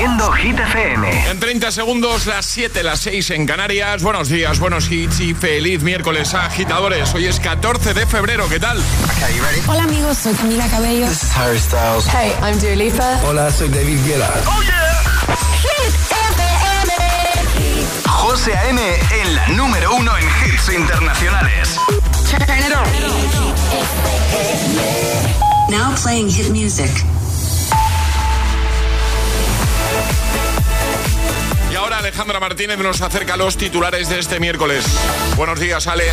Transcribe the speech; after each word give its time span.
haciendo 0.00 0.32
Hit 0.32 0.58
FM. 0.58 1.30
En 1.30 1.38
30 1.38 1.70
segundos, 1.70 2.24
las 2.24 2.46
7, 2.46 2.82
las 2.82 3.00
6 3.00 3.32
en 3.32 3.46
Canarias. 3.46 4.02
Buenos 4.02 4.30
días, 4.30 4.58
buenos 4.58 4.90
hits 4.90 5.20
y 5.20 5.34
feliz 5.34 5.82
miércoles 5.82 6.32
agitadores. 6.32 7.12
Hoy 7.14 7.26
es 7.26 7.38
14 7.38 7.92
de 7.92 8.06
febrero, 8.06 8.48
¿qué 8.48 8.58
tal? 8.58 8.82
Hola 9.66 9.82
amigos, 9.82 10.16
soy 10.16 10.32
Camila 10.32 10.66
Cabello. 10.68 11.06
This 11.06 11.22
is 11.22 11.36
Harry 11.36 11.58
Styles. 11.58 12.06
Hey, 12.06 12.32
I'm 12.42 12.58
Dua 12.58 12.76
Lipa. 12.76 13.20
Hola, 13.28 13.52
soy 13.52 13.68
David 13.68 13.98
Guetta. 14.06 14.32
¡Oh, 14.46 14.62
yeah! 14.62 15.02
Hit 15.60 15.92
FM. 16.32 16.92
José 18.06 18.56
A.M. 18.56 18.80
en 19.20 19.34
la 19.34 19.48
número 19.48 19.96
uno 19.96 20.16
en 20.16 20.24
hits 20.24 20.72
internacionales. 20.72 21.76
Turn 22.30 22.42
it 22.58 22.72
on. 22.74 22.86
Now 25.70 25.94
playing 26.02 26.30
hit 26.30 26.48
music. 26.48 26.90
Alejandra 32.10 32.40
Martínez 32.40 32.78
nos 32.78 33.02
acerca 33.02 33.34
a 33.34 33.36
los 33.36 33.56
titulares 33.56 34.08
de 34.08 34.18
este 34.18 34.40
miércoles. 34.40 34.84
Buenos 35.36 35.60
días, 35.60 35.86
Ale. 35.86 36.06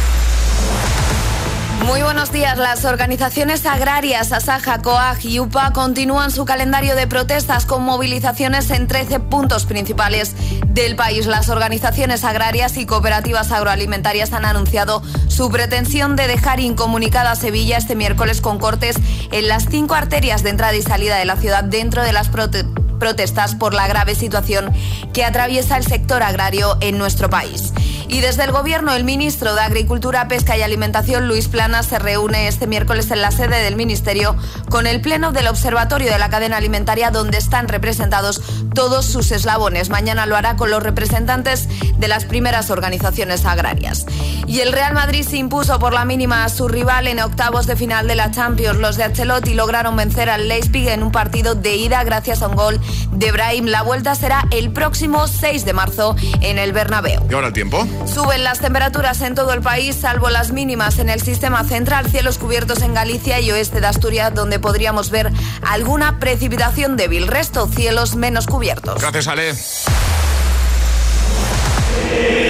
Muy 1.87 2.03
buenos 2.03 2.31
días. 2.31 2.55
Las 2.59 2.85
organizaciones 2.85 3.65
agrarias 3.65 4.31
Asaja, 4.31 4.79
COAG 4.83 5.25
y 5.25 5.39
UPA 5.39 5.73
continúan 5.73 6.29
su 6.29 6.45
calendario 6.45 6.95
de 6.95 7.07
protestas 7.07 7.65
con 7.65 7.81
movilizaciones 7.81 8.69
en 8.69 8.87
13 8.87 9.21
puntos 9.21 9.65
principales 9.65 10.35
del 10.67 10.95
país. 10.95 11.25
Las 11.25 11.49
organizaciones 11.49 12.23
agrarias 12.23 12.77
y 12.77 12.85
cooperativas 12.85 13.51
agroalimentarias 13.51 14.33
han 14.33 14.45
anunciado 14.45 15.01
su 15.27 15.49
pretensión 15.49 16.15
de 16.15 16.27
dejar 16.27 16.59
incomunicada 16.59 17.35
Sevilla 17.35 17.77
este 17.77 17.95
miércoles 17.95 18.39
con 18.39 18.59
cortes 18.59 18.97
en 19.31 19.47
las 19.47 19.65
cinco 19.67 19.95
arterias 19.95 20.43
de 20.43 20.51
entrada 20.51 20.75
y 20.75 20.83
salida 20.83 21.17
de 21.17 21.25
la 21.25 21.37
ciudad 21.37 21.63
dentro 21.63 22.03
de 22.03 22.13
las 22.13 22.29
protestas 22.29 22.86
protestas 22.97 23.55
por 23.55 23.73
la 23.73 23.87
grave 23.87 24.15
situación 24.15 24.73
que 25.13 25.23
atraviesa 25.23 25.77
el 25.77 25.85
sector 25.85 26.23
agrario 26.23 26.77
en 26.81 26.97
nuestro 26.97 27.29
país. 27.29 27.73
Y 28.09 28.21
desde 28.21 28.43
el 28.43 28.51
Gobierno, 28.51 28.93
el 28.93 29.03
ministro 29.03 29.53
de 29.53 29.61
Agricultura, 29.61 30.27
Pesca 30.27 30.57
y 30.57 30.61
Alimentación, 30.61 31.27
Luis 31.27 31.47
Plana, 31.47 31.83
se 31.83 31.99
reúne 31.99 32.47
este 32.47 32.65
miércoles 32.65 33.11
en 33.11 33.21
la 33.21 33.31
sede 33.31 33.61
del 33.61 33.75
Ministerio 33.75 34.35
con 34.69 34.87
el 34.87 35.01
Pleno 35.01 35.31
del 35.31 35.47
Observatorio 35.47 36.11
de 36.11 36.17
la 36.17 36.29
Cadena 36.29 36.57
Alimentaria, 36.57 37.11
donde 37.11 37.37
están 37.37 37.67
representados 37.67 38.41
todos 38.73 39.05
sus 39.05 39.31
eslabones. 39.31 39.89
Mañana 39.89 40.25
lo 40.25 40.37
hará 40.37 40.55
con 40.55 40.71
los 40.71 40.83
representantes 40.83 41.67
de 41.97 42.07
las 42.07 42.25
primeras 42.25 42.69
organizaciones 42.69 43.45
agrarias. 43.45 44.05
Y 44.47 44.61
el 44.61 44.71
Real 44.71 44.93
Madrid 44.93 45.27
se 45.27 45.37
impuso 45.37 45.77
por 45.79 45.93
la 45.93 46.05
mínima 46.05 46.45
a 46.45 46.49
su 46.49 46.69
rival 46.69 47.07
en 47.07 47.19
octavos 47.19 47.67
de 47.67 47.75
final 47.75 48.07
de 48.07 48.15
la 48.15 48.31
Champions. 48.31 48.79
Los 48.79 48.95
de 48.95 49.03
Ancelotti 49.03 49.53
lograron 49.53 49.95
vencer 49.97 50.29
al 50.29 50.47
Leipzig 50.47 50.87
en 50.87 51.03
un 51.03 51.11
partido 51.11 51.55
de 51.55 51.75
ida 51.75 52.03
gracias 52.05 52.41
a 52.41 52.47
un 52.47 52.55
gol 52.55 52.79
de 53.11 53.31
Brahim. 53.31 53.65
La 53.65 53.81
vuelta 53.81 54.15
será 54.15 54.47
el 54.51 54.71
próximo 54.71 55.27
6 55.27 55.65
de 55.65 55.73
marzo 55.73 56.15
en 56.41 56.57
el 56.57 56.71
Bernabéu. 56.71 57.21
¿Y 57.29 57.33
ahora 57.33 57.47
el 57.47 57.53
tiempo? 57.53 57.85
Suben 58.05 58.43
las 58.43 58.59
temperaturas 58.59 59.21
en 59.21 59.35
todo 59.35 59.53
el 59.53 59.61
país, 59.61 59.95
salvo 59.95 60.29
las 60.29 60.51
mínimas 60.51 60.99
en 60.99 61.09
el 61.09 61.21
sistema 61.21 61.63
central, 61.63 62.09
cielos 62.09 62.37
cubiertos 62.37 62.81
en 62.81 62.93
Galicia 62.93 63.39
y 63.39 63.51
oeste 63.51 63.81
de 63.81 63.87
Asturias, 63.87 64.33
donde 64.33 64.59
podríamos 64.59 65.09
ver 65.09 65.31
alguna 65.61 66.19
precipitación 66.19 66.97
débil. 66.97 67.27
Resto, 67.27 67.67
cielos 67.67 68.15
menos 68.15 68.47
cubiertos. 68.47 69.01
Gracias, 69.01 69.27
Ale. 69.27 69.53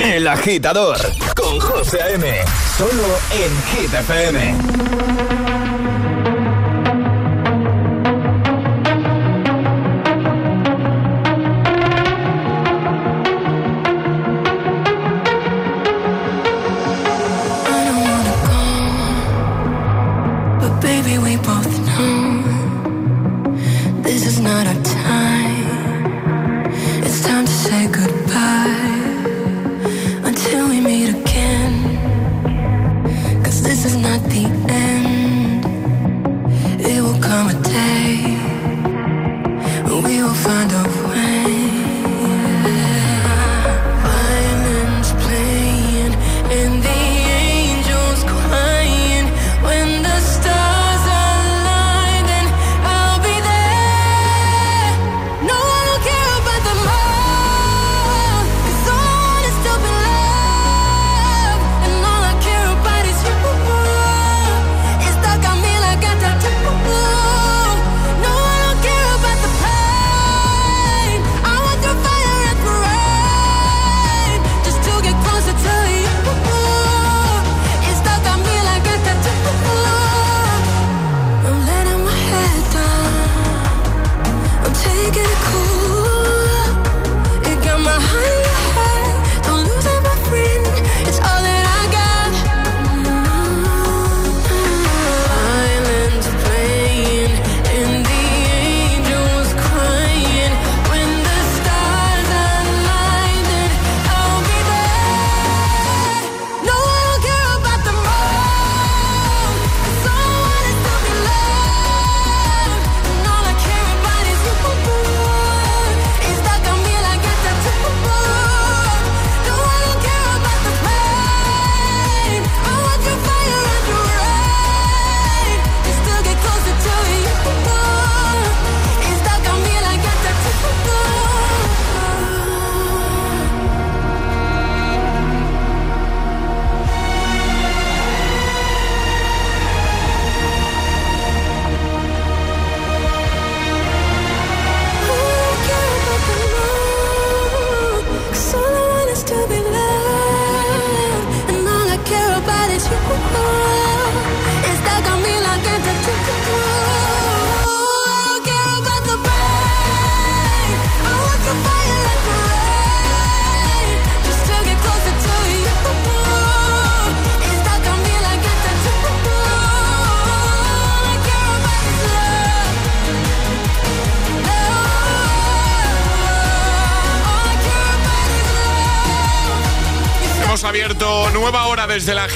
El 0.03 0.27
agitador 0.27 0.97
con 1.35 1.59
José 1.59 2.01
A.M. 2.01 2.25
Solo 2.77 3.03
en 3.31 3.51
Hit 3.81 3.93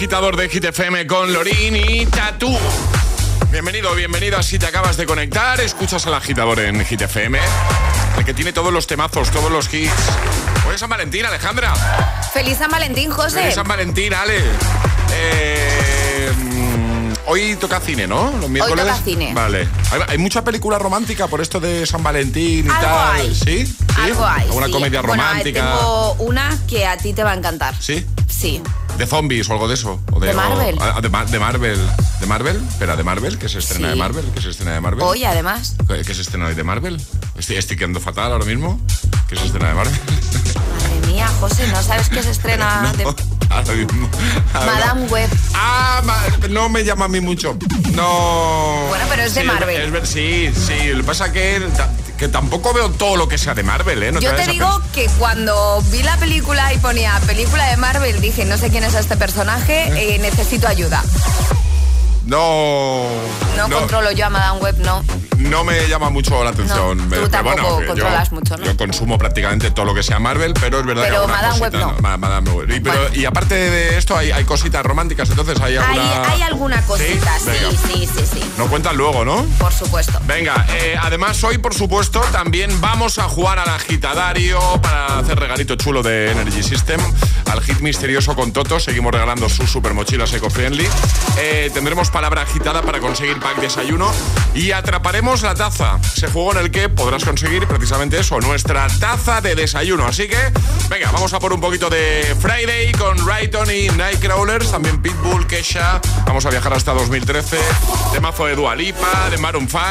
agitador 0.01 0.35
de 0.35 0.49
Hit 0.49 0.65
FM 0.65 1.05
con 1.05 1.31
Lorin 1.31 1.75
y 1.75 2.07
Tatú. 2.07 2.57
Bienvenido, 3.51 3.93
bienvenida 3.93 4.41
si 4.41 4.57
te 4.57 4.65
acabas 4.65 4.97
de 4.97 5.05
conectar. 5.05 5.61
Escuchas 5.61 6.07
al 6.07 6.15
agitador 6.15 6.59
en 6.59 6.83
Hit 6.83 7.01
FM, 7.01 7.37
el 8.17 8.25
que 8.25 8.33
tiene 8.33 8.51
todos 8.51 8.73
los 8.73 8.87
temazos, 8.87 9.29
todos 9.29 9.51
los 9.51 9.71
hits. 9.71 9.91
Hoy 10.67 10.73
es 10.73 10.79
San 10.79 10.89
Valentín, 10.89 11.23
Alejandra. 11.27 11.75
Feliz 12.33 12.57
San 12.57 12.71
Valentín, 12.71 13.11
José. 13.11 13.41
Feliz 13.41 13.53
San 13.53 13.67
Valentín, 13.67 14.11
Ale. 14.15 14.39
Eh, 15.13 16.31
hoy 17.27 17.55
toca 17.57 17.79
cine, 17.79 18.07
¿no? 18.07 18.33
Los 18.41 18.49
miércoles. 18.49 18.83
toca 18.83 18.97
cine. 19.05 19.33
Vale. 19.35 19.67
Hay, 19.91 20.01
hay 20.07 20.17
mucha 20.17 20.43
película 20.43 20.79
romántica 20.79 21.27
por 21.27 21.41
esto 21.41 21.59
de 21.59 21.85
San 21.85 22.01
Valentín 22.01 22.65
y 22.65 22.69
Algo 22.69 22.81
tal. 22.81 23.15
hay. 23.17 23.35
¿Sí? 23.35 23.67
¿Sí? 23.67 23.77
Algo 24.01 24.25
hay. 24.25 24.45
¿Alguna 24.47 24.65
sí. 24.65 24.71
comedia 24.71 25.01
Bueno, 25.03 25.13
romántica? 25.23 25.61
tengo 25.77 26.13
una 26.13 26.57
que 26.67 26.87
a 26.87 26.97
ti 26.97 27.13
te 27.13 27.23
va 27.23 27.33
a 27.33 27.35
encantar. 27.35 27.75
¿Sí? 27.79 28.03
Sí. 28.27 28.63
¿De 28.97 29.07
zombies 29.07 29.49
o 29.49 29.53
algo 29.53 29.67
de 29.67 29.73
eso? 29.73 29.99
¿O 30.11 30.19
de, 30.19 30.27
De 30.27 30.33
Marvel. 30.33 30.77
o- 30.79 31.01
de, 31.01 31.09
Mar- 31.09 31.27
de 31.29 31.39
Marvel. 31.39 31.79
¿De 32.19 32.25
Marvel? 32.27 32.57
Espera, 32.69 32.95
¿de 32.95 33.03
Marvel? 33.03 33.37
¿Que 33.39 33.49
se 33.49 33.57
estrena 33.59 33.87
Sí. 33.87 33.93
de 33.93 33.95
Marvel? 33.99 34.25
¿Que 34.33 34.41
se 34.41 34.49
estrena 34.49 34.73
de 34.73 34.81
Marvel? 34.81 35.01
Hoy, 35.03 35.23
además. 35.23 35.75
¿Que 35.87 36.03
que 36.03 36.13
se 36.13 36.21
estrena 36.21 36.45
hoy 36.47 36.53
de 36.55 36.63
Marvel? 36.63 37.01
Estoy, 37.35 37.55
estoy 37.57 37.77
quedando 37.77 37.99
fatal 37.99 38.31
ahora 38.31 38.45
mismo. 38.45 38.79
¿Que 39.27 39.35
se 39.35 39.45
estrena 39.45 39.69
de 39.69 39.73
Marvel? 39.75 39.93
Madre 39.95 41.07
mía, 41.07 41.27
José, 41.39 41.67
¿no 41.69 41.81
sabes 41.81 42.09
que 42.09 42.21
se 42.21 42.29
estrena 42.31 42.93
de 42.97 43.03
ahora 43.49 43.73
mismo. 43.73 44.07
Madame 44.53 45.07
Web? 45.07 45.29
Ah, 45.55 46.01
no 46.49 46.69
me 46.69 46.83
llama 46.83 47.05
a 47.05 47.07
mí 47.07 47.19
mucho. 47.21 47.57
No. 47.93 48.85
Bueno, 48.89 49.05
pero 49.09 49.23
es 49.23 49.33
de 49.33 49.41
Sí, 49.41 49.47
Marvel. 49.47 49.95
es 49.95 50.09
sí, 50.09 50.51
sí. 50.53 50.89
Lo 50.91 50.97
que 50.97 51.03
pasa 51.03 51.31
que, 51.31 51.67
que 52.21 52.27
tampoco 52.27 52.71
veo 52.71 52.91
todo 52.91 53.15
lo 53.15 53.27
que 53.27 53.39
sea 53.39 53.55
de 53.55 53.63
Marvel, 53.63 54.03
¿eh? 54.03 54.11
No 54.11 54.19
Yo 54.19 54.35
te 54.35 54.45
digo 54.45 54.69
que 54.93 55.07
cuando 55.17 55.81
vi 55.89 56.03
la 56.03 56.15
película 56.17 56.71
y 56.71 56.77
ponía 56.77 57.19
película 57.25 57.67
de 57.67 57.77
Marvel, 57.77 58.21
dije, 58.21 58.45
no 58.45 58.59
sé 58.59 58.69
quién 58.69 58.83
es 58.83 58.93
este 58.93 59.17
personaje, 59.17 59.85
eh, 59.95 60.19
necesito 60.19 60.67
ayuda. 60.67 61.03
No. 62.25 63.07
No, 63.57 63.69
controlo 63.69 64.11
yo 64.11 64.25
a 64.25 64.29
Madame 64.29 64.59
Web, 64.61 64.75
no. 64.79 65.03
no 65.37 65.63
me 65.63 65.87
llama 65.87 66.09
mucho 66.09 66.43
la 66.43 66.51
atención. 66.51 66.97
No, 66.97 67.03
tú 67.03 67.09
Pero 67.09 67.29
que 67.29 67.37
controlas 67.87 68.29
yo, 68.29 68.35
mucho, 68.35 68.57
¿no? 68.57 68.65
Yo 68.65 68.77
consumo 68.77 69.17
prácticamente 69.17 69.71
todo 69.71 69.85
lo 69.85 69.93
que 69.95 70.03
sea 70.03 70.19
Marvel, 70.19 70.53
pero 70.59 70.79
es 70.79 70.85
verdad 70.85 71.03
Pero 71.09 71.21
que 71.21 71.27
Madame 71.27 71.59
cosita, 71.59 71.87
Web 71.87 71.95
no. 71.95 72.01
Ma- 72.01 72.17
Madame 72.17 72.49
Web. 72.51 72.69
Y, 72.71 72.79
pero- 72.79 72.99
Bueno. 73.01 73.15
y 73.15 73.25
aparte 73.25 73.55
de 73.55 73.97
esto, 73.97 74.15
hay, 74.15 74.31
hay 74.31 74.43
cositas 74.45 74.83
románticas, 74.85 75.29
entonces 75.29 75.59
hay 75.61 75.77
Hay, 75.77 75.97
alguna... 75.97 76.29
hay 76.31 76.41
alguna 76.43 76.81
cosita, 76.83 77.39
sí, 77.39 77.45
Venga. 77.47 77.71
sí, 77.71 78.09
sí, 78.15 78.25
sí, 78.33 78.51
Nos 78.57 78.69
cuentan 78.69 78.95
luego, 78.97 79.25
¿no? 79.25 79.43
por 79.59 79.73
supuesto. 79.73 80.19
Venga, 80.25 80.65
eh, 80.69 80.95
además 81.01 81.43
hoy, 81.43 81.57
por 81.57 81.73
supuesto, 81.73 82.21
también 82.31 82.79
vamos 82.81 83.17
a 83.19 83.23
jugar 83.23 83.59
al 83.59 83.69
agitadario 83.69 84.59
para 84.81 85.19
hacer 85.19 85.39
regalito 85.39 85.75
chulo 85.75 86.03
de 86.03 86.31
Energy 86.31 86.63
System, 86.63 86.99
al 87.51 87.61
hit 87.61 87.79
misterioso 87.79 88.35
con 88.35 88.53
Toto. 88.53 88.79
Seguimos 88.79 89.11
regalando 89.11 89.49
sus 89.49 89.69
super 89.69 89.93
mochilas 89.93 90.31
eco-friendly. 90.33 90.87
Eh, 91.37 91.69
tendremos 91.73 92.09
palabra 92.11 92.41
agitada 92.43 92.81
para 92.81 92.99
conseguir 92.99 93.39
pack 93.39 93.57
desayuno 93.61 94.11
y 94.53 94.71
atraparemos 94.71 95.41
la 95.43 95.55
taza. 95.55 95.99
Ese 96.15 96.27
juego 96.27 96.51
en 96.53 96.57
el 96.59 96.71
que 96.71 96.89
podrás 96.89 97.23
conseguir 97.23 97.67
precisamente 97.67 98.19
eso, 98.19 98.39
nuestra 98.39 98.87
taza 98.99 99.41
de 99.41 99.55
desayuno. 99.55 100.05
Así 100.05 100.27
que, 100.27 100.37
venga, 100.89 101.09
vamos 101.11 101.33
a 101.33 101.39
por 101.39 101.53
un 101.53 101.61
poquito 101.61 101.89
de 101.89 102.35
Friday 102.39 102.91
con 102.93 103.25
Rayton 103.25 103.69
y 103.71 103.87
Nightcrawlers, 103.89 104.71
también 104.71 105.01
Pitbull, 105.01 105.47
Kesha. 105.47 106.01
Vamos 106.25 106.45
a 106.45 106.49
viajar 106.49 106.73
hasta 106.73 106.93
2013. 106.93 107.57
Temazo 108.13 108.45
de 108.45 108.55
Dua 108.55 108.75
Lipa, 108.75 109.29
de 109.29 109.37
Maroon 109.37 109.67
5. 109.67 109.81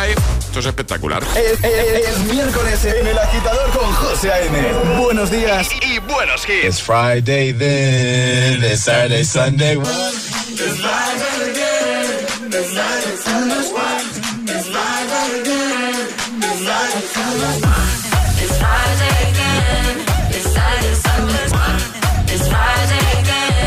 Esto 0.41 0.61
es 0.61 0.67
espectacular. 0.67 1.23
Es, 1.37 1.63
es- 1.65 2.09
es 2.09 2.19
miércoles 2.33 2.85
en 2.85 3.07
el 3.07 3.19
agitador 3.19 3.71
con 3.71 3.93
José 3.95 4.33
A.M. 4.33 4.73
Buenos 4.99 5.31
días 5.31 5.69
y, 5.83 5.99
buenos 6.01 6.43
hits. 6.49 6.65
It's 6.65 6.83
Friday 6.83 7.53
then, 7.53 8.63
it's 8.65 8.83
Saturday, 8.85 9.25
Sunday. 9.25 9.79
It's 12.63 12.75
like 12.77 13.07
it's. 13.07 13.25
It's 14.53 14.69
Friday 14.69 15.41
again. 15.41 15.95
It's 16.45 16.63
like 16.69 16.95
again. 19.21 19.97
It's 22.29 22.47
like 22.53 22.91
again. 23.23 23.65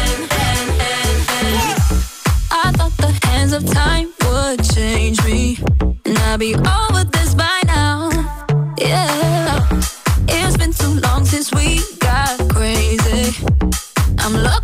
I 2.51 2.71
thought 2.77 2.95
the 2.97 3.11
hands 3.27 3.53
of 3.53 3.65
time 3.65 4.13
would 4.25 4.63
change 4.75 5.23
me, 5.25 5.57
and 6.05 6.19
I'd 6.19 6.39
be 6.39 6.53
over 6.53 7.03
this 7.03 7.33
by 7.33 7.61
now. 7.65 8.11
Yeah, 8.77 9.67
it's 10.29 10.55
been 10.57 10.71
too 10.71 10.99
long 10.99 11.25
since 11.25 11.51
we 11.51 11.81
got 11.99 12.37
crazy. 12.53 13.43
I'm 14.19 14.33
lucky. 14.43 14.63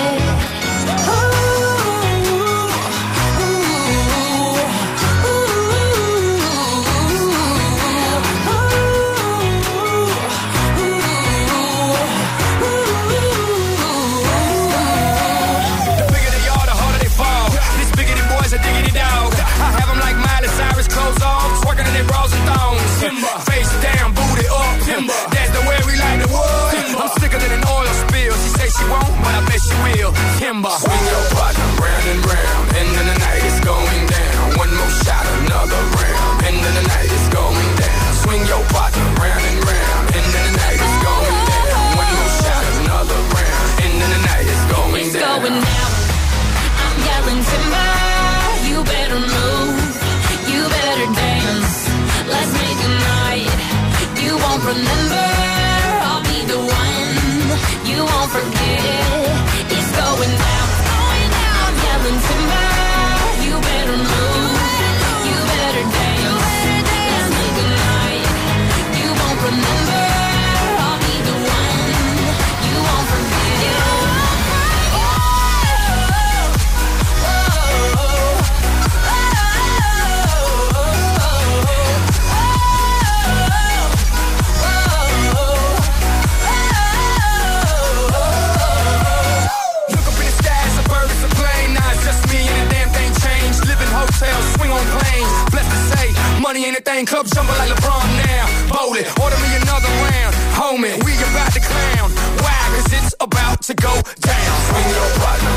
money 96.61 96.77
ain't. 96.99 97.07
Club 97.07 97.25
jumping 97.27 97.55
like 97.57 97.69
LeBron 97.69 98.25
now. 98.25 98.45
Bowl 98.69 98.93
it, 98.95 99.07
order 99.19 99.37
me 99.37 99.55
another 99.61 99.87
round. 99.87 100.35
Homie, 100.53 101.03
we 101.03 101.13
about 101.15 101.51
to 101.53 101.59
clown. 101.59 102.11
Why? 102.39 102.61
Cause 102.75 102.93
it's 102.93 103.15
about 103.19 103.61
to 103.63 103.73
go 103.73 103.93
down. 104.19 104.61
Swing 104.69 104.89
your 104.89 105.09
partner. 105.19 105.50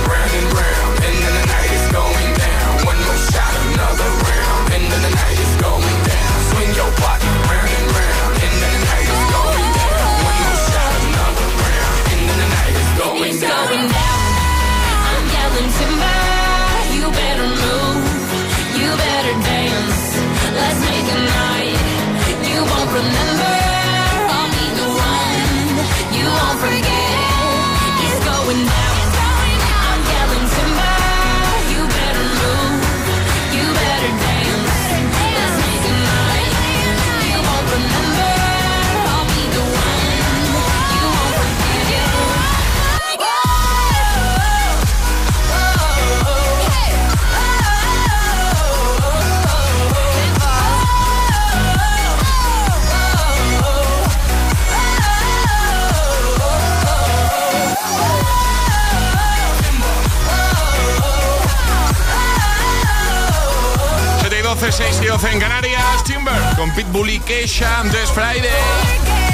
Kesha, 67.27 67.81
antes 67.81 68.11
Friday. 68.11 68.51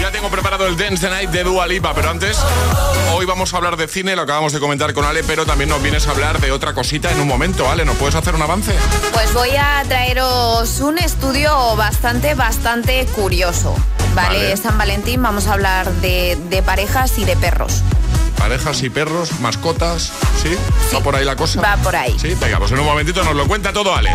Ya 0.00 0.10
tengo 0.10 0.28
preparado 0.28 0.66
el 0.66 0.76
Dance 0.76 1.06
the 1.06 1.10
Night 1.10 1.30
de 1.30 1.44
Dua 1.44 1.66
Lipa, 1.66 1.92
pero 1.92 2.10
antes, 2.10 2.38
hoy 3.12 3.26
vamos 3.26 3.52
a 3.52 3.56
hablar 3.56 3.76
de 3.76 3.88
cine, 3.88 4.14
lo 4.14 4.22
acabamos 4.22 4.52
de 4.52 4.60
comentar 4.60 4.94
con 4.94 5.04
Ale, 5.04 5.24
pero 5.24 5.44
también 5.44 5.68
nos 5.70 5.82
vienes 5.82 6.06
a 6.06 6.12
hablar 6.12 6.40
de 6.40 6.52
otra 6.52 6.72
cosita 6.72 7.10
en 7.10 7.20
un 7.20 7.26
momento. 7.26 7.68
Ale, 7.68 7.84
¿nos 7.84 7.96
puedes 7.96 8.14
hacer 8.14 8.34
un 8.34 8.42
avance? 8.42 8.72
Pues 9.12 9.34
voy 9.34 9.50
a 9.56 9.82
traeros 9.88 10.80
un 10.80 10.98
estudio 10.98 11.76
bastante, 11.76 12.34
bastante 12.34 13.04
curioso. 13.06 13.74
Vale. 14.14 14.56
San 14.56 14.78
Valentín, 14.78 15.22
vamos 15.22 15.48
a 15.48 15.54
hablar 15.54 15.90
de, 15.94 16.62
parejas 16.64 17.18
y 17.18 17.24
de 17.24 17.36
perros 17.36 17.82
parejas 18.38 18.82
y 18.82 18.88
perros, 18.88 19.38
mascotas, 19.40 20.12
¿sí? 20.42 20.48
¿sí? 20.48 20.96
¿Va 20.96 21.00
por 21.00 21.14
ahí 21.14 21.26
la 21.26 21.36
cosa? 21.36 21.60
Va 21.60 21.76
por 21.76 21.94
ahí. 21.94 22.18
Sí, 22.18 22.34
venga, 22.40 22.58
pues 22.58 22.72
en 22.72 22.78
un 22.78 22.86
momentito 22.86 23.22
nos 23.22 23.34
lo 23.34 23.46
cuenta 23.46 23.70
todo 23.70 23.94
Ale. 23.94 24.14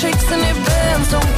tricks 0.00 0.30
and 0.30 0.42
it 0.42 0.66
bends. 0.66 1.10
Don't 1.10 1.37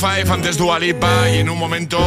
5, 0.00 0.32
antes 0.32 0.56
Dua 0.56 0.78
Lipa 0.78 1.28
y 1.28 1.40
en 1.40 1.50
un 1.50 1.58
momento, 1.58 1.98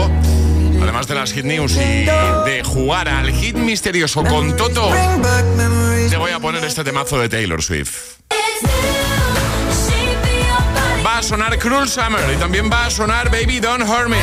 además 0.82 1.06
de 1.06 1.14
las 1.14 1.32
hit 1.32 1.46
news 1.46 1.74
y 1.74 2.06
de 2.06 2.64
jugar 2.66 3.08
al 3.08 3.32
hit 3.32 3.56
misterioso 3.56 4.24
con 4.24 4.58
Toto, 4.58 4.90
te 6.10 6.18
voy 6.18 6.32
a 6.32 6.40
poner 6.40 6.64
este 6.64 6.84
temazo 6.84 7.20
de 7.20 7.30
Taylor 7.30 7.62
Swift. 7.62 7.94
Va 11.06 11.20
a 11.20 11.22
sonar 11.22 11.60
Cruel 11.60 11.88
Summer 11.88 12.34
y 12.36 12.38
también 12.38 12.68
va 12.72 12.88
a 12.88 12.90
sonar 12.90 13.30
Baby 13.30 13.60
Don't 13.60 13.88
Hurt 13.88 14.10
Me. 14.10 14.18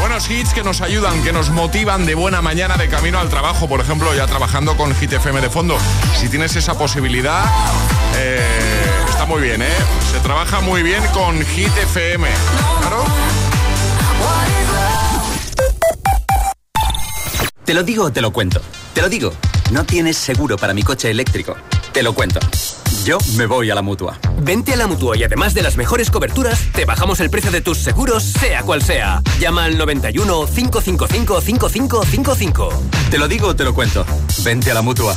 Buenos 0.00 0.28
hits 0.28 0.52
que 0.52 0.64
nos 0.64 0.80
ayudan, 0.80 1.22
que 1.22 1.32
nos 1.32 1.50
motivan 1.50 2.06
de 2.06 2.16
buena 2.16 2.42
mañana 2.42 2.76
de 2.76 2.88
camino 2.88 3.20
al 3.20 3.28
trabajo, 3.28 3.68
por 3.68 3.80
ejemplo, 3.80 4.12
ya 4.16 4.26
trabajando 4.26 4.76
con 4.76 4.92
Hit 4.92 5.12
FM 5.12 5.40
de 5.40 5.50
fondo. 5.50 5.78
Si 6.18 6.28
tienes 6.28 6.56
esa 6.56 6.76
posibilidad, 6.76 7.44
eh, 8.16 8.73
muy 9.26 9.42
bien, 9.42 9.62
¿eh? 9.62 9.68
Se 10.12 10.18
trabaja 10.20 10.60
muy 10.60 10.82
bien 10.82 11.02
con 11.12 11.40
Hit 11.44 11.76
FM. 11.76 12.28
Claro. 12.80 13.04
Te 17.64 17.74
lo 17.74 17.82
digo 17.82 18.04
o 18.04 18.12
te 18.12 18.20
lo 18.20 18.32
cuento. 18.32 18.60
Te 18.92 19.00
lo 19.00 19.08
digo. 19.08 19.32
No 19.70 19.84
tienes 19.84 20.16
seguro 20.16 20.56
para 20.56 20.74
mi 20.74 20.82
coche 20.82 21.10
eléctrico. 21.10 21.56
Te 21.92 22.02
lo 22.02 22.12
cuento. 22.12 22.40
Yo 23.04 23.18
me 23.36 23.46
voy 23.46 23.70
a 23.70 23.74
la 23.74 23.82
mutua. 23.82 24.18
Vente 24.42 24.74
a 24.74 24.76
la 24.76 24.86
mutua 24.86 25.16
y 25.16 25.24
además 25.24 25.54
de 25.54 25.62
las 25.62 25.76
mejores 25.76 26.10
coberturas, 26.10 26.60
te 26.72 26.84
bajamos 26.84 27.20
el 27.20 27.30
precio 27.30 27.50
de 27.50 27.60
tus 27.60 27.78
seguros, 27.78 28.22
sea 28.22 28.62
cual 28.62 28.82
sea. 28.82 29.22
Llama 29.38 29.64
al 29.64 29.78
91 29.78 30.46
555 30.46 31.40
5555. 31.40 32.68
Te 33.10 33.18
lo 33.18 33.28
digo 33.28 33.48
o 33.48 33.56
te 33.56 33.64
lo 33.64 33.74
cuento. 33.74 34.04
Vente 34.42 34.70
a 34.70 34.74
la 34.74 34.82
mutua. 34.82 35.16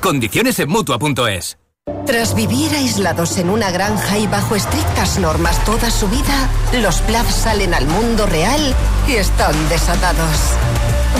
Condiciones 0.00 0.58
en 0.58 0.68
mutua.es. 0.68 1.59
Tras 2.06 2.34
vivir 2.34 2.74
aislados 2.74 3.38
en 3.38 3.50
una 3.50 3.70
granja 3.70 4.18
y 4.18 4.26
bajo 4.26 4.56
estrictas 4.56 5.18
normas 5.18 5.64
toda 5.64 5.90
su 5.90 6.08
vida, 6.08 6.50
los 6.80 7.00
Plath 7.02 7.30
salen 7.30 7.72
al 7.72 7.86
mundo 7.86 8.26
real 8.26 8.74
y 9.08 9.12
están 9.12 9.54
desatados. 9.68 10.36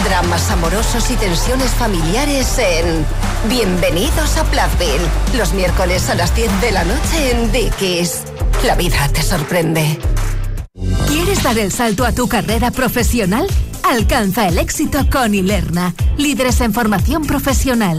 Dramas 0.04 0.50
amorosos 0.50 1.10
y 1.10 1.14
tensiones 1.14 1.70
familiares 1.70 2.58
en 2.58 3.06
Bienvenidos 3.48 4.36
a 4.36 4.44
Plathville. 4.44 5.08
Los 5.36 5.52
miércoles 5.54 6.10
a 6.10 6.14
las 6.14 6.34
10 6.34 6.60
de 6.60 6.72
la 6.72 6.84
noche 6.84 7.30
en 7.30 7.52
Dickies. 7.52 8.22
La 8.64 8.74
vida 8.74 9.08
te 9.12 9.22
sorprende. 9.22 9.98
¿Quieres 11.06 11.42
dar 11.42 11.58
el 11.58 11.72
salto 11.72 12.04
a 12.04 12.12
tu 12.12 12.28
carrera 12.28 12.70
profesional? 12.70 13.46
Alcanza 13.82 14.48
el 14.48 14.58
éxito 14.58 15.06
con 15.10 15.34
Ilerna, 15.34 15.94
líderes 16.18 16.60
en 16.60 16.74
formación 16.74 17.24
profesional. 17.26 17.98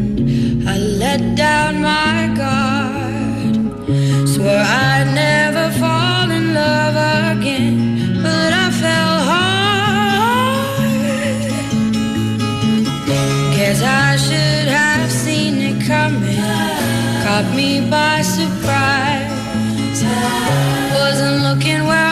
Let 1.11 1.35
down 1.35 1.81
my 1.81 2.31
guard. 2.41 3.55
Swore 4.31 4.63
I'd 4.87 5.09
never 5.13 5.65
fall 5.81 6.31
in 6.31 6.53
love 6.53 6.95
again, 7.35 7.75
but 8.23 8.51
I 8.63 8.67
fell 8.81 9.17
hard. 9.31 10.79
Guess 13.57 13.79
I 13.81 14.15
should 14.25 14.69
have 14.79 15.11
seen 15.11 15.53
it 15.69 15.77
coming. 15.85 16.45
Caught 17.23 17.49
me 17.57 17.69
by 17.89 18.21
surprise. 18.21 19.99
Wasn't 20.95 21.37
looking 21.43 21.81
where 21.89 22.10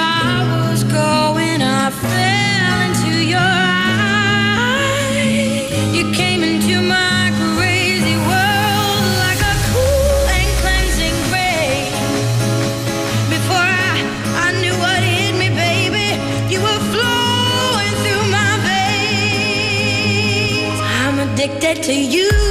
to 21.81 21.93
you, 21.93 22.48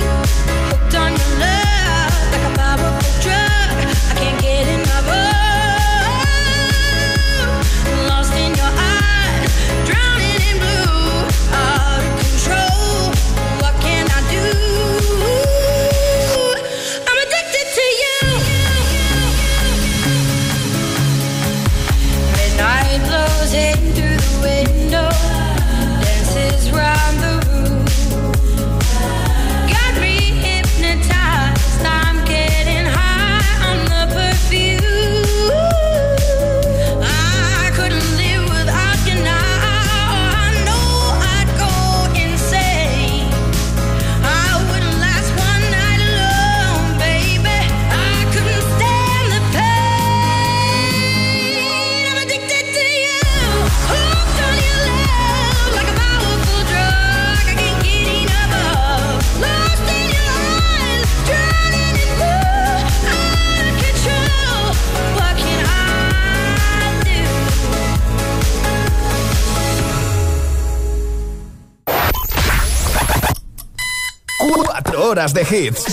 horas 75.19 75.35
de 75.35 75.43
hits. 75.43 75.85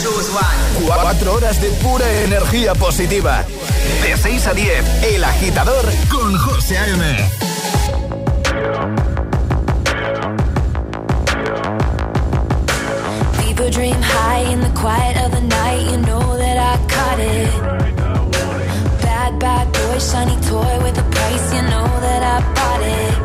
Cuatro 0.85 1.33
horas 1.33 1.59
de 1.59 1.69
pura 1.81 2.05
energía 2.21 2.75
positiva. 2.75 3.43
De 4.03 4.15
6 4.15 4.45
a 4.45 4.53
10, 4.53 5.03
El 5.03 5.23
Agitador 5.23 5.83
con 6.09 6.37
José 6.37 6.77
A.M. 6.77 7.29
People 13.39 13.71
dream 13.71 13.99
high 13.99 14.41
in 14.53 14.61
the 14.61 14.69
quiet 14.79 15.17
of 15.25 15.31
the 15.31 15.41
night. 15.41 15.89
You 15.89 15.97
know 16.05 16.37
that 16.37 16.57
I 16.59 16.77
caught 16.85 17.19
it. 17.19 17.49
Bad, 19.01 19.39
bad 19.39 19.71
boy, 19.73 19.97
shiny 19.97 20.39
toy 20.41 20.83
with 20.83 20.99
a 20.99 21.05
price. 21.09 21.51
You 21.51 21.63
know 21.63 21.87
that 22.05 22.21
I 22.21 22.41
bought 22.53 22.83
it. 22.83 23.15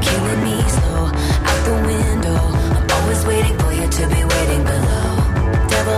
Killing 0.00 0.44
me 0.44 0.62
slow 0.68 1.06
out 1.48 1.60
the 1.64 1.74
window. 1.88 2.38
I'm 2.76 2.88
always 2.88 3.26
waiting 3.26 3.58
for 3.58 3.72
you 3.72 3.88
to 3.88 4.06
be 4.06 4.14
below. 4.22 4.33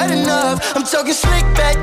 Wet 0.00 0.10
enough. 0.18 0.76
I'm 0.76 0.84
talking 0.84 1.12
slick 1.12 1.44
back, 1.54 1.76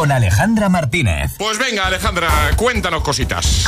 con 0.00 0.12
Alejandra 0.12 0.70
Martínez. 0.70 1.32
Pues 1.36 1.58
venga, 1.58 1.84
Alejandra, 1.86 2.30
cuéntanos 2.56 3.02
cositas. 3.02 3.66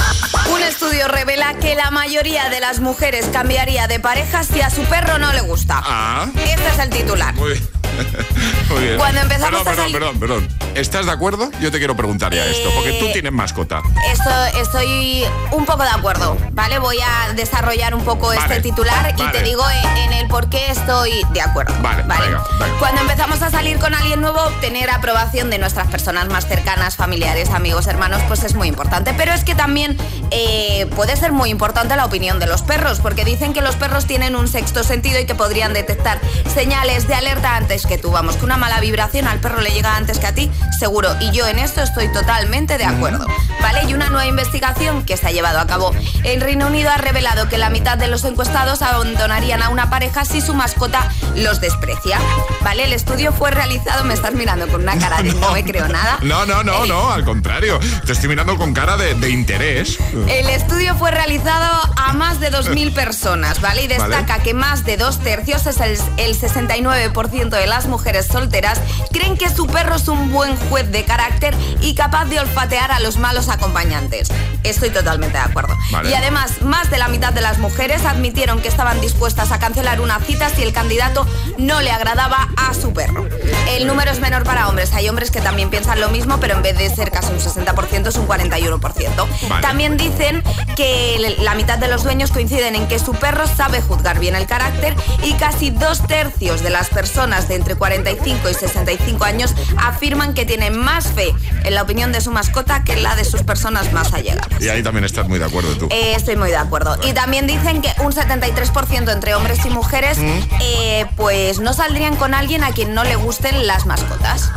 Un 0.51 0.63
estudio 0.63 1.07
revela 1.07 1.53
que 1.61 1.75
la 1.75 1.91
mayoría 1.91 2.49
de 2.49 2.59
las 2.59 2.81
mujeres 2.81 3.27
cambiaría 3.31 3.87
de 3.87 4.01
pareja 4.01 4.43
si 4.43 4.63
a 4.63 4.71
su 4.71 4.81
perro 4.85 5.19
no 5.19 5.31
le 5.35 5.43
gusta. 5.43 5.83
Ah, 5.85 6.27
Este 6.43 6.67
es 6.69 6.79
el 6.79 6.89
titular. 6.89 7.35
muy 7.35 7.51
bien. 7.51 7.69
Muy 8.71 8.81
bien. 8.85 8.97
Cuando 8.97 9.21
empezamos 9.21 9.63
perdón, 9.63 9.73
a 9.75 9.77
salir- 9.83 9.93
perdón, 9.93 10.19
perdón, 10.21 10.49
perdón. 10.49 10.62
¿Estás 10.75 11.05
de 11.07 11.13
acuerdo? 11.13 11.51
Yo 11.61 11.71
te 11.71 11.79
quiero 11.79 11.95
preguntar 11.97 12.33
ya 12.35 12.47
esto, 12.47 12.71
porque 12.75 12.93
tú 12.95 13.07
Eh, 13.07 13.13
tienes 13.13 13.33
mascota. 13.33 13.83
Esto, 14.11 14.31
estoy 14.61 15.23
un 15.51 15.67
poco 15.67 15.83
de 15.83 15.91
acuerdo, 15.91 16.37
¿vale? 16.53 16.79
Voy 16.79 16.97
a 17.01 17.33
desarrollar 17.35 17.95
un 17.95 18.03
poco 18.05 18.29
Vale, 18.29 18.41
este 18.41 18.61
titular 18.61 19.15
y 19.17 19.23
vale. 19.23 19.39
te 19.39 19.45
digo 19.45 19.63
en, 19.69 19.97
en 19.99 20.13
el 20.15 20.29
por 20.29 20.49
qué 20.49 20.71
estoy 20.71 21.11
de 21.35 21.43
acuerdo. 21.43 21.75
Vale, 21.83 22.03
venga, 22.03 22.43
venga. 22.59 22.79
Cuando 22.79 23.03
empezamos 23.03 23.43
a 23.43 23.51
salir 23.51 23.79
con 23.79 23.95
alguien 23.95 24.21
nuevo, 24.23 24.41
obtener 24.41 24.89
aprobación 24.91 25.51
de 25.51 25.59
nuestras 25.59 25.89
personas 25.89 26.29
más 26.29 26.47
cercanas, 26.47 26.97
familiares, 26.97 27.51
amigos, 27.51 27.87
hermanos, 27.87 28.23
pues 28.27 28.43
es 28.43 28.55
muy 28.55 28.69
importante. 28.69 29.13
Pero 29.15 29.33
es 29.33 29.45
que 29.45 29.55
también 29.55 29.97
eh, 30.31 30.87
puede 30.97 31.17
ser 31.17 31.33
muy 31.33 31.51
importante 31.51 31.95
la 31.97 32.07
opinión 32.07 32.39
de 32.41 32.47
los 32.47 32.63
perros, 32.63 32.99
porque 33.01 33.25
dicen 33.27 33.53
que 33.53 33.61
los 33.61 33.77
perros 33.77 34.07
tienen 34.07 34.35
un 34.37 34.49
sexto 34.49 34.85
sentido 34.85 35.21
y 35.21 35.27
que 35.27 35.35
podrían 35.35 35.75
detectar 35.75 36.19
señales 36.53 37.07
de 37.09 37.15
alerta 37.15 37.57
antes 37.57 37.85
que 37.87 37.99
tú. 37.99 38.11
Vamos, 38.11 38.37
que 38.37 38.45
una 38.47 38.57
mala 38.57 38.81
vibración 38.81 39.29
al 39.29 39.39
perro 39.39 39.61
le 39.61 39.71
llega 39.71 39.97
antes 39.97 40.19
que 40.19 40.27
a 40.27 40.35
ti, 40.35 40.51
seguro. 40.79 41.15
Y 41.21 41.31
yo 41.31 41.47
en 41.47 41.59
esto 41.59 41.83
estoy 41.83 42.09
totalmente 42.13 42.79
de 42.79 42.85
acuerdo. 42.85 43.27
¿Vale? 43.61 43.85
Y 43.89 43.95
una 43.95 44.09
nueva 44.09 44.27
investigación 44.27 45.05
que 45.05 45.17
se 45.17 45.27
ha 45.27 45.31
llevado 45.31 45.61
a 45.61 45.67
cabo 45.67 45.93
en 46.25 46.41
Reino 46.41 46.67
Unido 46.67 46.91
ha 46.91 46.97
revelado 46.97 47.49
que 47.49 47.59
la 47.59 47.71
mitad 47.71 47.99
de 47.99 48.09
los 48.09 48.25
encuestados 48.25 48.83
abandonarían 48.83 49.63
a 49.63 49.69
una 49.69 49.91
pareja 49.91 50.25
si 50.25 50.41
su 50.41 50.55
mascota 50.55 51.09
los 51.37 51.61
desprecia. 51.61 52.19
¿Vale? 52.63 52.85
El 52.85 52.93
estudio 52.93 53.33
fue 53.33 53.51
realizado, 53.51 54.05
me 54.05 54.15
estás 54.15 54.35
mirando 54.35 54.69
con 54.69 54.83
una 54.83 54.99
cara 54.99 55.23
de 55.23 55.33
no, 55.35 55.53
me 55.53 55.65
creo 55.65 55.89
nada. 55.89 56.19
No, 56.23 56.47
no, 56.47 56.63
no, 56.63 56.87
no, 56.87 57.11
al 57.11 57.25
contrario. 57.25 57.79
Te 58.05 58.13
estoy 58.13 58.29
mirando 58.29 58.57
con 58.57 58.75
cara 58.75 58.97
de, 58.97 59.15
de 59.15 59.31
interés. 59.31 59.99
El 60.29 60.49
estudio 60.49 60.95
fue 60.97 61.11
realizado 61.11 61.81
a 61.97 62.13
más 62.13 62.41
de 62.41 62.51
2.000 62.51 62.93
personas, 62.95 63.61
¿vale? 63.61 63.85
Y 63.85 63.89
destaca 63.89 64.23
Vale. 64.27 64.43
que 64.43 64.55
más 64.55 64.85
de 64.85 64.97
dos 64.97 65.19
tercios, 65.21 65.67
es 65.67 65.81
el, 65.81 65.99
el 66.19 66.39
69% 66.39 67.49
de 67.51 67.67
las 67.67 67.87
mujeres 67.87 68.27
solteras, 68.27 68.81
creen 69.13 69.37
que 69.37 69.51
su 69.51 69.67
perro 69.67 69.97
es 69.97 70.09
un 70.09 70.31
buen 70.33 70.52
juez 70.57 70.91
de 70.91 71.05
carácter 71.05 71.55
y 71.81 71.95
capaz 71.95 72.27
de 72.27 72.41
olfatear 72.41 72.93
a 72.93 73.01
los 73.01 73.17
malos 73.19 73.49
acompañantes. 73.49 74.29
Estoy 74.63 74.91
totalmente 74.91 75.37
de 75.39 75.45
acuerdo. 75.45 75.77
Vale. 75.91 76.11
Y 76.11 76.15
además, 76.15 76.63
más 76.63 76.91
de 76.91 76.99
la 76.99 77.09
mitad 77.09 77.33
de 77.33 77.41
las 77.41 77.59
mujeres 77.59 78.05
admitieron 78.05 78.61
que 78.61 78.69
estaban 78.69 79.01
dispuestas 79.01 79.53
a 79.53 79.59
cancelar 79.59 80.01
una 80.01 80.19
cita 80.21 80.49
si 80.51 80.63
el 80.63 80.73
candidato 80.73 81.27
no 81.59 81.81
le 81.81 81.91
agradaba 81.91 82.49
a 82.57 82.75
su 82.75 82.93
perro. 82.93 83.29
El 83.69 83.87
número 83.87 84.11
es 84.11 84.21
menor 84.21 84.45
para 84.45 84.69
hombres. 84.69 84.93
Hay 84.93 85.09
hombres 85.09 85.31
que 85.31 85.41
también 85.41 85.71
piensan 85.71 86.01
lo 86.01 86.09
mismo, 86.09 86.39
pero 86.39 86.55
en 86.55 86.63
vez 86.63 86.79
de 86.79 86.89
ser 86.95 87.11
casi 87.11 87.33
un 87.33 87.41
60% 87.41 88.09
es 88.09 88.17
un 88.17 88.29
41%. 88.29 89.49
Vale. 89.49 89.63
También 89.63 89.97
dicen 89.97 90.43
que 90.77 91.37
la 91.39 91.55
mitad 91.55 91.79
de 91.79 91.89
los 91.89 92.05
dueños 92.05 92.31
coinciden 92.31 92.77
en 92.77 92.89
que 92.89 92.99
su 92.99 93.13
perro 93.13 93.47
sabe 93.47 93.81
juzgar 93.81 94.19
bien 94.19 94.37
el 94.37 94.47
carácter 94.47 94.95
y 95.23 95.35
casi 95.35 95.71
dos 95.71 96.07
tercios 96.07 96.63
de 96.63 96.71
las 96.71 96.89
personas 96.89 97.49
de 97.49 97.57
entre 97.57 97.75
45 97.75 98.49
y 98.49 98.55
65 98.55 99.25
años 99.25 99.55
afirman 99.79 100.35
que 100.35 100.42
tienen 100.45 100.77
más 100.79 101.07
fe 101.09 101.33
en 101.65 101.75
la 101.75 101.83
opinión 101.83 102.13
de 102.13 102.21
su 102.21 102.31
mascota 102.31 102.85
que 102.85 102.93
en 102.95 103.03
la 103.03 103.15
de 103.17 103.25
sus 103.25 103.43
personas 103.43 103.93
más 103.93 104.13
allegadas. 104.13 104.47
Y 104.61 104.69
ahí 104.69 104.83
también 104.83 105.05
estás 105.05 105.29
muy 105.29 105.39
de 105.39 105.45
acuerdo 105.45 105.71
tú. 105.77 105.89
Eh, 105.91 106.15
estoy 106.17 106.37
muy 106.37 106.51
de 106.51 106.57
acuerdo. 106.57 106.97
Y 107.03 107.13
también 107.13 107.47
dicen 107.47 107.83
que 107.83 107.93
un 108.01 108.13
73% 108.13 109.11
entre 109.13 109.35
hombres 109.35 109.65
y 109.65 109.71
mujeres 109.71 110.19
Mm. 110.19 110.41
eh, 110.61 111.07
pues 111.17 111.59
no 111.61 111.73
saldrían 111.73 112.17
con 112.17 112.35
alguien 112.35 112.65
a 112.65 112.71
quien 112.73 112.95
no 112.95 113.05
le 113.05 113.17
gusten 113.17 113.67
las 113.67 113.87
mascotas. 113.87 114.51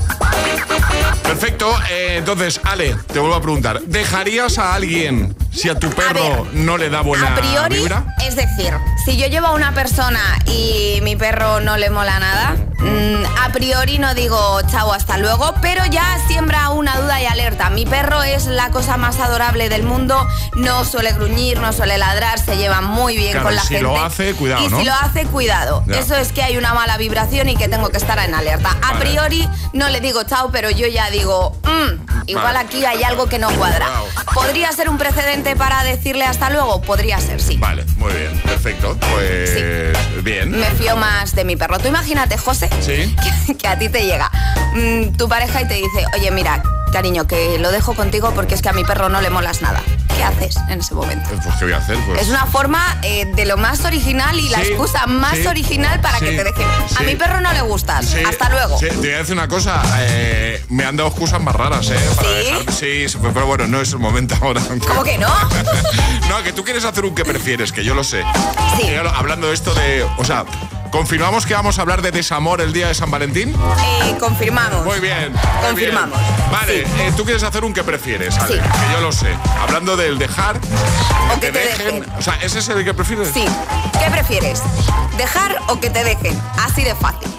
Perfecto, 1.24 1.72
eh, 1.90 2.16
entonces, 2.18 2.60
Ale, 2.64 2.96
te 3.12 3.20
vuelvo 3.20 3.36
a 3.36 3.42
preguntar. 3.42 3.82
¿Dejarías 3.82 4.58
a 4.58 4.74
alguien 4.76 5.36
si 5.52 5.70
a 5.70 5.76
tu 5.76 5.90
perro 5.90 6.48
no 6.54 6.78
le 6.78 6.90
da 6.90 7.02
buena 7.02 7.30
a 7.34 7.36
priori, 7.36 7.78
vibra? 7.78 8.16
es 8.26 8.36
decir, 8.36 8.74
si 9.06 9.18
yo 9.18 9.28
llevo 9.28 9.48
a 9.48 9.52
una 9.54 9.74
persona 9.74 10.20
y 10.48 11.00
mi 11.02 11.16
perro 11.16 11.62
no 11.62 11.78
le 11.78 11.90
mola 11.90 12.20
nada, 12.20 12.56
mm, 12.80 13.24
a 13.44 13.50
priori 13.52 13.98
no 14.00 14.14
digo 14.14 14.62
chao 14.70 14.94
hasta 14.94 15.18
luego, 15.18 15.54
pero 15.62 15.75
ya 15.92 16.18
siembra 16.28 16.70
una 16.70 17.00
duda 17.02 17.22
y 17.22 17.26
alerta. 17.26 17.70
Mi 17.70 17.86
perro 17.86 18.24
es 18.24 18.46
la 18.46 18.70
cosa 18.72 18.98
más 18.98 19.20
adorable 19.20 19.68
del 19.70 19.84
mundo, 19.84 20.26
no 20.56 20.86
suele 20.86 21.12
gruñir, 21.14 21.60
no 21.60 21.74
suele 21.74 21.98
ladrar, 21.98 22.40
se 22.40 22.56
lleva 22.58 22.82
muy 22.82 23.18
bien 23.18 23.32
Claro, 23.34 23.48
con 23.48 23.56
la 23.56 23.62
si 23.62 23.68
gente. 23.76 23.84
lo 23.84 24.02
hace, 24.02 24.34
cuidado, 24.34 24.64
y 24.66 24.70
¿no? 24.70 24.80
si 24.80 24.86
lo 24.86 24.94
hace, 24.94 25.26
cuidado. 25.26 25.84
Ya. 25.88 26.00
Eso 26.00 26.16
es 26.16 26.32
que 26.32 26.44
hay 26.44 26.58
una 26.58 26.74
mala 26.74 26.98
vibración 26.98 27.50
y 27.50 27.56
que 27.58 27.68
tengo 27.68 27.90
que 27.90 27.98
estar 27.98 28.18
en 28.20 28.34
alerta. 28.34 28.78
A 28.82 28.94
Vale. 28.94 29.06
priori 29.06 29.50
no 29.74 29.90
le 29.90 30.00
digo 30.02 30.24
chao, 30.24 30.50
pero 30.52 30.70
yo 30.70 30.88
ya 30.88 31.10
digo, 31.10 31.56
"Mm, 31.64 32.28
igual 32.28 32.46
Vale. 32.46 32.60
aquí 32.60 32.86
hay 32.86 33.04
algo 33.04 33.28
que 33.28 33.40
no 33.40 33.50
cuadra. 33.52 33.88
¿Podría 34.34 34.72
ser 34.72 34.90
un 34.90 34.98
precedente 34.98 35.56
para 35.56 35.84
decirle 35.84 36.26
hasta 36.26 36.50
luego? 36.50 36.82
Podría 36.82 37.20
ser, 37.20 37.42
sí. 37.42 37.58
Vale, 37.58 37.86
muy 37.98 38.14
bien, 38.14 38.40
perfecto. 38.42 38.98
Pues 39.12 39.94
bien. 40.24 40.52
Me 40.52 40.70
fío 40.72 40.96
más 40.98 41.36
de 41.36 41.44
mi 41.46 41.56
perro. 41.56 41.80
Tú 41.80 41.88
imagínate, 41.88 42.38
José, 42.38 42.70
Sí. 42.82 43.16
que, 43.48 43.56
que 43.58 43.68
a 43.68 43.78
ti 43.78 43.90
te 43.90 44.06
llega 44.06 44.30
mm, 44.74 45.16
tu 45.18 45.28
pareja 45.30 45.62
y 45.66 45.68
te 45.68 45.74
dice, 45.76 46.06
oye, 46.14 46.32
mira, 46.32 46.62
cariño, 46.92 47.28
que 47.28 47.58
lo 47.60 47.72
dejo 47.72 47.94
contigo 47.96 48.32
porque 48.34 48.54
es 48.56 48.62
que 48.62 48.70
a 48.70 48.74
mi 48.74 48.84
perro 48.84 49.10
no 49.10 49.20
le 49.22 49.30
molas 49.30 49.62
nada. 49.62 49.82
¿Qué 50.16 50.24
haces 50.24 50.56
en 50.70 50.80
ese 50.80 50.94
momento? 50.94 51.30
Pues 51.44 51.56
qué 51.58 51.66
voy 51.66 51.74
a 51.74 51.78
hacer, 51.78 51.98
pues. 52.06 52.22
Es 52.22 52.30
una 52.30 52.46
forma 52.46 52.98
eh, 53.04 53.26
de 53.36 53.46
lo 53.46 53.58
más 53.58 53.84
original 53.84 54.40
y 54.40 54.48
la 54.48 54.60
excusa 54.62 55.06
más 55.08 55.36
sí, 55.38 55.46
original 55.46 56.00
para 56.00 56.20
sí, 56.20 56.26
que 56.26 56.32
te 56.38 56.44
dejen. 56.46 56.68
A 56.98 57.04
mi 57.04 57.16
perro 57.16 57.42
no 57.42 57.52
le 57.52 57.62
gustas. 57.64 58.16
Hasta 58.26 58.50
luego. 58.50 58.80
sí, 58.80 58.88
te 58.88 58.96
voy 58.96 59.10
a 59.12 59.18
decir 59.18 59.34
una 59.34 59.50
cosa. 59.50 59.84
eh, 60.00 60.64
me 60.70 60.86
han 60.86 60.96
dado 60.96 61.10
excusas 61.10 61.42
más 61.42 61.54
raras, 61.54 61.90
¿eh? 61.90 62.00
Para 62.16 62.30
¿Sí? 62.30 62.36
dejar- 62.36 62.74
sí, 62.74 63.10
sí, 63.10 63.18
pero 63.34 63.46
bueno, 63.46 63.68
no 63.68 63.82
es 63.82 63.92
el 63.92 64.00
momento 64.00 64.36
ahora. 64.42 64.62
¿Cómo 64.88 65.04
que 65.04 65.18
no? 65.18 65.28
no, 66.30 66.44
que 66.44 66.54
tú 66.54 66.64
quieres 66.64 66.86
hacer 66.86 67.04
un 67.04 67.14
que 67.14 67.26
prefieres, 67.26 67.74
que 67.74 67.84
yo 67.84 67.94
lo 67.94 68.06
sé. 68.06 68.24
Que 68.80 68.98
hablando 68.98 69.48
de 69.48 69.54
esto 69.54 69.74
de. 69.74 70.08
O 70.18 70.24
sea, 70.24 70.46
¿confirmamos 70.96 71.46
que 71.46 71.54
vamos 71.54 71.78
a 71.78 71.82
hablar 71.82 72.02
de 72.02 72.12
desamor 72.12 72.62
el 72.62 72.72
día 72.72 72.88
de 72.88 72.94
San 72.96 73.12
Valentín? 73.12 73.50
Eh, 73.54 74.16
confirmamos. 74.18 74.86
Muy 74.86 75.00
bien. 75.02 75.34
muy 75.34 75.68
Confirmamos. 75.68 76.18
bien. 76.18 76.52
Vale, 76.52 76.80
eh, 76.82 77.14
tú 77.18 77.26
quieres 77.26 77.44
hacer 77.44 77.66
un 77.66 77.74
que 77.74 77.84
prefieres, 77.84 78.38
Ale, 78.38 78.60
que 78.62 78.94
yo 78.94 79.02
lo 79.02 79.12
sé. 79.12 79.36
Hablando 79.62 79.98
del 79.98 80.18
dejar, 80.18 80.58
O 81.36 81.40
que 81.40 81.52
te 81.52 81.60
dejen. 81.60 82.06
O 82.18 82.22
sea, 82.22 82.36
¿ese 82.42 82.60
es 82.60 82.70
el 82.70 82.86
que 82.86 82.94
prefieres? 82.94 83.30
Sí. 83.34 83.46
¿Qué 84.02 84.10
prefieres? 84.10 84.62
¿Dejar 85.18 85.58
o 85.68 85.80
que 85.82 85.90
te 85.90 86.04
dejen? 86.06 86.40
Así 86.66 86.84
de 86.84 86.96
fácil. 86.96 87.30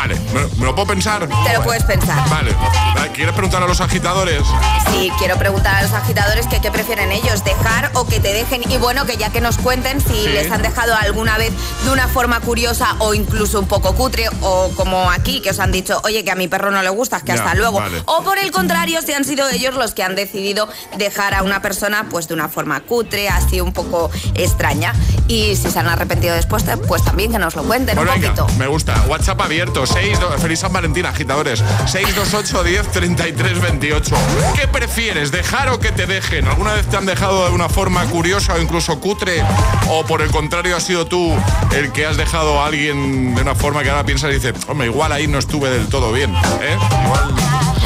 Vale, 0.00 0.16
¿me, 0.32 0.64
lo 0.64 0.74
puedo 0.74 0.86
pensar? 0.86 1.28
Te 1.44 1.52
lo 1.52 1.62
puedes 1.62 1.84
pensar. 1.84 2.26
Vale. 2.30 2.54
Vale, 2.94 3.10
¿Quieres 3.12 3.34
preguntar 3.34 3.62
a 3.62 3.66
los 3.66 3.82
agitadores? 3.82 4.42
Sí, 4.90 5.12
quiero 5.18 5.36
preguntar 5.36 5.74
a 5.74 5.82
los 5.82 5.92
agitadores 5.92 6.46
que 6.46 6.58
qué 6.62 6.70
prefieren 6.70 7.12
ellos, 7.12 7.44
dejar 7.44 7.90
o 7.92 8.06
que 8.06 8.18
te 8.18 8.32
dejen. 8.32 8.62
Y 8.70 8.78
bueno, 8.78 9.04
que 9.04 9.18
ya 9.18 9.28
que 9.30 9.42
nos 9.42 9.58
cuenten 9.58 10.00
si 10.00 10.14
Sí. 10.14 10.28
les 10.28 10.50
han 10.50 10.62
dejado 10.62 10.94
alguna 10.96 11.36
vez 11.36 11.52
de 11.84 11.90
una 11.90 12.08
forma 12.08 12.40
curiosa 12.40 12.96
o 13.00 13.12
incluso 13.12 13.60
un 13.60 13.66
poco 13.68 13.94
cutre, 13.94 14.24
o 14.40 14.70
como 14.74 15.10
aquí, 15.10 15.42
que 15.42 15.50
os 15.50 15.58
han 15.60 15.70
dicho, 15.70 16.00
oye, 16.04 16.24
que 16.24 16.30
a 16.30 16.34
mi 16.34 16.48
perro 16.48 16.70
no 16.70 16.82
le 16.82 16.88
gustas, 16.88 17.22
que 17.22 17.34
Ya, 17.34 17.34
hasta 17.34 17.54
luego. 17.54 17.78
vale. 17.80 18.02
O 18.06 18.22
por 18.22 18.38
el 18.38 18.50
contrario, 18.52 19.02
si 19.02 19.12
han 19.12 19.26
sido 19.26 19.50
ellos 19.50 19.74
los 19.74 19.92
que 19.92 20.02
han 20.02 20.14
decidido 20.16 20.66
dejar 20.96 21.34
a 21.34 21.42
una 21.42 21.60
persona 21.60 22.06
pues 22.10 22.26
de 22.26 22.32
una 22.32 22.48
forma 22.48 22.80
cutre, 22.80 23.28
así 23.28 23.60
un 23.60 23.74
poco 23.74 24.10
extraña. 24.34 24.94
Y 25.28 25.56
si 25.56 25.70
se 25.70 25.78
han 25.78 25.88
arrepentido 25.88 26.34
después, 26.34 26.64
pues 26.88 27.04
también 27.04 27.30
que 27.32 27.38
nos 27.38 27.54
lo 27.54 27.64
cuenten 27.64 27.96
Pues 27.96 28.08
un 28.08 28.14
venga, 28.14 28.34
poquito. 28.34 28.58
me 28.58 28.66
gusta. 28.66 28.94
WhatsApp 29.06 29.40
abierto. 29.42 29.84
6, 29.92 30.18
feliz 30.38 30.60
San 30.60 30.72
Valentín, 30.72 31.06
agitadores. 31.06 31.62
628 31.86 32.64
10 32.64 32.88
33 32.88 33.60
28. 33.60 34.16
¿Qué 34.54 34.68
prefieres, 34.68 35.30
dejar 35.30 35.68
o 35.70 35.78
que 35.78 35.92
te 35.92 36.06
dejen? 36.06 36.46
¿Alguna 36.46 36.74
vez 36.74 36.86
te 36.86 36.96
han 36.96 37.06
dejado 37.06 37.46
de 37.48 37.54
una 37.54 37.68
forma 37.68 38.04
curiosa 38.06 38.54
o 38.54 38.60
incluso 38.60 39.00
cutre? 39.00 39.42
¿O 39.88 40.04
por 40.04 40.22
el 40.22 40.30
contrario 40.30 40.76
has 40.76 40.84
sido 40.84 41.06
tú 41.06 41.34
el 41.74 41.92
que 41.92 42.06
has 42.06 42.16
dejado 42.16 42.60
a 42.60 42.66
alguien 42.66 43.34
de 43.34 43.42
una 43.42 43.54
forma 43.54 43.82
que 43.82 43.90
ahora 43.90 44.04
piensas 44.04 44.30
y 44.30 44.34
dices, 44.34 44.54
hombre, 44.68 44.86
igual 44.86 45.12
ahí 45.12 45.26
no 45.26 45.38
estuve 45.38 45.70
del 45.70 45.88
todo 45.88 46.12
bien? 46.12 46.34
¿eh? 46.34 46.76
Igual, 47.04 47.34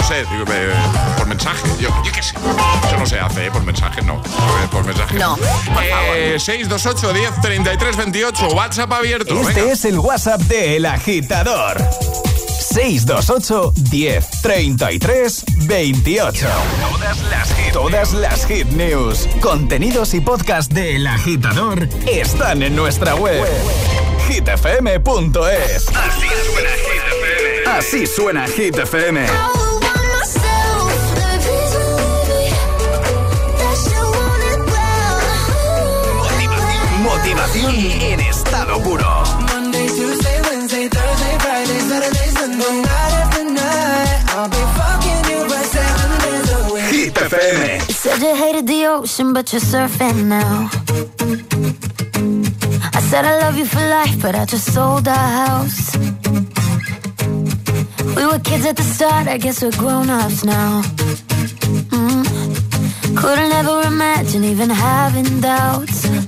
sé, 0.07 0.25
digo, 0.31 0.45
eh, 0.53 0.73
por 1.17 1.27
mensaje. 1.27 1.69
Yo, 1.81 1.89
yo 2.05 2.13
qué 2.13 2.23
sé. 2.23 2.35
Eso 2.87 2.97
no 2.99 3.07
se 3.07 3.19
hace, 3.19 3.47
¿eh? 3.47 3.51
Por 3.51 3.63
mensaje 3.65 4.03
no. 4.03 4.21
Por 4.71 4.85
mensaje 4.85 5.15
No, 5.19 5.37
Eh, 6.15 6.37
628 6.39 7.13
10 7.13 7.41
33 7.41 7.97
28. 7.97 8.49
WhatsApp 8.49 8.93
abierto. 8.93 9.35
Este 9.41 9.61
venga. 9.61 9.73
es 9.73 9.85
el 9.85 9.99
WhatsApp 9.99 10.41
de 10.43 10.77
El 10.77 10.87
Agitador. 10.87 11.79
628 12.61 13.73
10 13.77 14.31
33 14.43 15.45
28. 15.67 16.47
Todas 16.91 17.23
las 17.31 17.49
hit, 17.55 17.73
todas 17.73 18.13
las 18.15 18.47
hit 18.47 18.67
news, 18.69 19.29
contenidos 19.41 20.15
y 20.15 20.21
podcast 20.21 20.73
de 20.73 20.97
El 20.97 21.07
Agitador 21.07 21.89
están 22.11 22.63
en 22.63 22.75
nuestra 22.75 23.15
web. 23.15 23.45
hitfm.es. 24.29 25.87
Así 25.89 26.27
suena 26.27 26.77
Hit 26.77 26.93
FM. 27.19 27.67
Así 27.67 28.07
suena 28.07 28.47
Hit 28.49 28.77
FM. 28.79 29.64
En 37.77 38.21
estado 38.21 38.81
puro. 38.83 39.05
Monday, 39.53 39.87
Tuesday, 39.89 40.41
Wednesday, 40.49 40.89
Thursday, 40.89 41.35
Friday, 41.45 41.81
Saturday, 41.89 42.29
Sunday, 42.39 42.75
night 42.83 43.15
after 43.23 43.45
night. 43.45 44.21
I'll 44.35 44.49
be 44.49 44.63
fucking 44.79 45.23
you 45.31 45.41
right 45.53 45.69
seven 45.77 46.11
days 46.25 46.49
a 46.57 46.61
week. 46.73 46.85
Hit 46.95 47.15
FM. 47.15 47.89
You 47.89 47.95
said 47.95 48.19
you 48.23 48.35
hated 48.37 48.67
the 48.67 48.87
ocean, 48.87 49.33
but 49.33 49.53
you're 49.53 49.61
surfing 49.73 50.27
now. 50.27 50.71
I 52.97 53.01
said 53.11 53.25
I 53.25 53.35
love 53.45 53.57
you 53.59 53.67
for 53.67 53.81
life, 53.81 54.17
but 54.23 54.35
I 54.37 54.45
just 54.45 54.73
sold 54.73 55.09
our 55.09 55.29
house. 55.43 55.97
We 58.17 58.25
were 58.31 58.39
kids 58.39 58.65
at 58.67 58.77
the 58.77 58.87
start, 58.97 59.27
I 59.27 59.39
guess 59.39 59.63
we're 59.63 59.79
grown 59.83 60.09
ups 60.11 60.45
now. 60.45 60.83
Mm. 61.91 62.25
Couldn't 63.17 63.53
ever 63.53 63.83
imagine 63.83 64.45
even 64.45 64.71
having 64.71 65.41
doubts, 65.41 65.94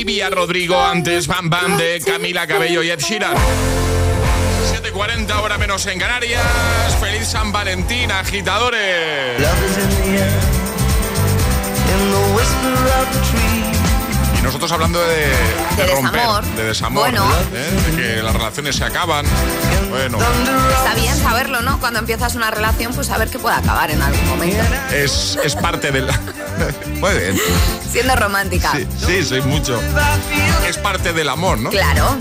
Olivia 0.00 0.30
Rodrigo, 0.30 0.80
antes 0.82 1.26
Bam 1.26 1.50
Bam 1.50 1.76
de 1.76 2.00
Camila 2.00 2.46
Cabello 2.46 2.82
y 2.82 2.88
Ed 2.88 3.00
Sheeran. 3.00 3.34
7.40 4.94 5.30
hora 5.42 5.58
menos 5.58 5.84
en 5.84 5.98
Canarias. 5.98 6.42
Feliz 6.98 7.28
San 7.28 7.52
Valentín, 7.52 8.10
agitadores. 8.10 9.38
Y 14.38 14.42
nosotros 14.42 14.72
hablando 14.72 14.98
de, 15.00 15.16
de 15.16 15.26
De 15.76 15.86
romper, 15.94 16.12
desamor. 16.20 16.44
de 16.44 16.64
desamor, 16.64 17.02
Bueno. 17.10 17.24
¿eh? 17.52 17.90
de 17.90 17.96
que 17.96 18.22
las 18.22 18.32
relaciones 18.32 18.76
se 18.76 18.84
acaban. 18.84 19.26
Bueno, 19.90 20.18
Está 20.78 20.94
bien 20.94 21.14
saberlo, 21.16 21.60
¿no? 21.60 21.78
Cuando 21.78 21.98
empiezas 21.98 22.34
una 22.36 22.50
relación, 22.50 22.94
pues 22.94 23.08
saber 23.08 23.28
que 23.28 23.38
puede 23.38 23.56
acabar 23.56 23.90
en 23.90 24.00
algún 24.00 24.26
momento. 24.28 24.64
es, 24.94 25.38
es 25.44 25.54
parte 25.56 25.90
del... 25.90 26.08
Muy 27.00 27.14
bien. 27.18 27.36
Siendo 27.90 28.14
romántica. 28.14 28.72
Sí, 28.72 28.86
sí, 29.04 29.24
soy 29.24 29.40
mucho. 29.42 29.80
Es 30.68 30.76
parte 30.76 31.12
del 31.12 31.28
amor, 31.28 31.58
¿no? 31.58 31.70
Claro. 31.70 32.16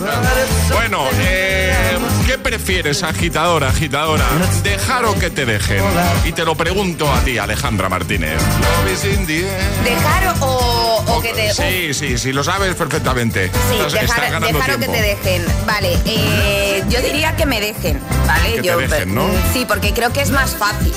Bueno, 0.73 1.03
eh, 1.19 1.97
¿qué 2.25 2.37
prefieres, 2.37 3.03
agitadora, 3.03 3.69
agitadora? 3.69 4.25
¿Dejar 4.63 5.05
o 5.05 5.13
que 5.19 5.29
te 5.29 5.45
dejen? 5.45 5.83
Y 6.25 6.31
te 6.31 6.43
lo 6.45 6.55
pregunto 6.55 7.11
a 7.13 7.19
ti, 7.21 7.37
Alejandra 7.37 7.89
Martínez. 7.89 8.41
Dejar 9.83 10.35
o, 10.39 11.03
o 11.07 11.21
que 11.21 11.33
te... 11.33 11.53
Sí, 11.53 11.93
sí, 11.93 12.17
sí, 12.17 12.31
lo 12.31 12.43
sabes 12.43 12.73
perfectamente. 12.75 13.51
Sí, 13.69 13.75
Estás- 13.75 13.93
dejar, 13.93 14.31
ganando 14.31 14.47
dejar 14.47 14.75
o 14.75 14.79
que 14.79 14.87
te 14.87 15.01
dejen. 15.01 15.45
Vale, 15.67 15.97
eh, 16.05 16.83
yo 16.89 17.01
diría 17.01 17.35
que 17.35 17.45
me 17.45 17.59
dejen, 17.61 17.99
¿vale? 18.25 18.53
Que 18.55 18.61
te 18.61 18.67
yo, 18.67 18.77
dejen, 18.77 19.13
¿no? 19.13 19.27
Sí, 19.53 19.65
porque 19.67 19.93
creo 19.93 20.11
que 20.11 20.21
es 20.21 20.31
más 20.31 20.55
fácil. 20.55 20.93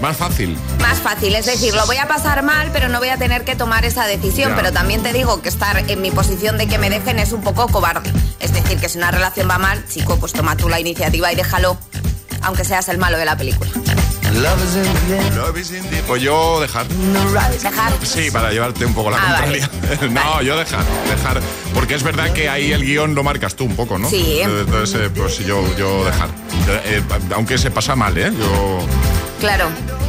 Más 0.00 0.16
fácil. 0.16 0.56
Más 0.80 0.98
fácil, 0.98 1.34
es 1.34 1.46
decir, 1.46 1.74
lo 1.74 1.84
voy 1.86 1.96
a 1.98 2.08
pasar 2.08 2.42
mal, 2.42 2.70
pero 2.72 2.88
no 2.88 2.98
voy 2.98 3.08
a 3.10 3.18
tener 3.18 3.44
que 3.44 3.54
tomar 3.54 3.84
esa 3.84 4.06
decisión. 4.06 4.50
Ya. 4.50 4.56
Pero 4.56 4.72
también 4.72 5.02
te 5.02 5.12
digo 5.12 5.42
que 5.42 5.48
estar 5.50 5.78
en 5.90 6.00
mi 6.00 6.10
posición 6.10 6.56
de 6.58 6.66
que 6.66 6.78
me 6.78 6.88
dejen 6.90 7.18
es 7.18 7.32
un 7.32 7.42
poco 7.42 7.66
cobarde. 7.68 8.10
Es 8.40 8.52
decir, 8.52 8.78
que 8.78 8.88
si 8.88 8.96
una 8.98 9.10
relación 9.10 9.48
va 9.48 9.58
mal, 9.58 9.84
chico, 9.88 10.18
pues 10.18 10.32
toma 10.32 10.56
tú 10.56 10.68
la 10.68 10.80
iniciativa 10.80 11.30
y 11.32 11.36
déjalo, 11.36 11.76
aunque 12.42 12.64
seas 12.64 12.88
el 12.88 12.96
malo 12.98 13.18
de 13.18 13.24
la 13.26 13.36
película. 13.36 13.70
Love 14.32 15.56
is 15.58 15.70
in 15.72 15.82
the- 15.90 16.02
Pues 16.06 16.22
yo 16.22 16.60
dejar. 16.60 16.86
Dejar. 16.88 17.92
Sí, 18.04 18.30
para 18.30 18.52
llevarte 18.52 18.84
un 18.86 18.94
poco 18.94 19.10
la 19.10 19.16
Ah, 19.18 19.26
contraria. 19.42 19.68
no, 20.10 20.40
yo 20.42 20.56
dejar, 20.56 20.84
dejar. 21.08 21.40
Porque 21.74 21.94
es 21.96 22.02
verdad 22.04 22.32
que 22.32 22.48
ahí 22.48 22.72
el 22.72 22.84
guion 22.84 23.14
lo 23.16 23.22
marcas 23.24 23.54
tú 23.56 23.64
un 23.64 23.74
poco, 23.74 23.98
¿no? 23.98 24.08
Sí. 24.08 24.38
Entonces, 24.40 25.00
eh, 25.00 25.10
pues 25.10 25.38
yo, 25.38 25.62
yo 25.76 26.04
dejar. 26.04 26.28
Eh, 26.84 27.02
aunque 27.34 27.58
se 27.58 27.70
pasa 27.72 27.96
mal, 27.96 28.16
¿eh? 28.16 28.32
Yo, 28.38 28.78
Claro. 29.40 29.68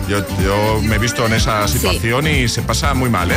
yo, 0.09 0.19
yo 0.43 0.81
me 0.83 0.95
he 0.95 0.99
visto 0.99 1.25
en 1.25 1.33
esa 1.33 1.65
situación 1.67 2.27
y 2.27 2.47
se 2.49 2.61
pasa 2.61 2.93
muy 2.93 3.09
mal, 3.09 3.31
¿eh? 3.31 3.35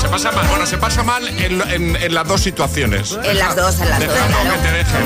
Se 0.00 0.08
pasa 0.08 0.32
mal. 0.32 0.46
Bueno, 0.48 0.66
se 0.66 0.76
pasa 0.76 1.02
mal 1.04 1.26
en, 1.28 1.60
en- 1.70 1.96
en 1.96 2.14
las 2.14 2.26
dos 2.26 2.40
situaciones. 2.40 3.16
En 3.24 3.38
las 3.38 3.54
dos, 3.54 3.78
en 3.80 3.88
las 3.90 4.00
dos, 4.00 4.08
claro. 4.08 4.52
que 4.52 4.68
te 4.68 4.74
dejen. 4.74 5.02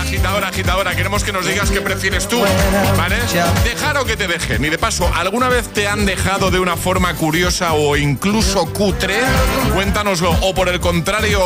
agitador, 0.00 0.44
agitadora, 0.44 0.96
queremos 0.96 1.22
que 1.24 1.32
nos 1.32 1.46
digas 1.46 1.70
qué 1.70 1.80
prefieres 1.80 2.26
tú, 2.26 2.42
¿vale? 2.96 3.16
Dejar 3.64 3.96
o 3.98 4.04
que 4.04 4.16
te 4.16 4.26
dejen. 4.26 4.64
Y 4.64 4.68
de 4.70 4.78
paso, 4.78 5.08
¿alguna 5.14 5.48
vez 5.48 5.68
te 5.72 5.86
han 5.86 6.04
dejado 6.04 6.50
de 6.50 6.58
una 6.58 6.76
forma 6.76 7.14
curiosa 7.14 7.72
o 7.74 7.96
incluso 7.96 8.66
cutre? 8.72 9.20
Cuéntanoslo. 9.74 10.30
O 10.42 10.54
por 10.54 10.68
el 10.68 10.80
contrario, 10.80 11.40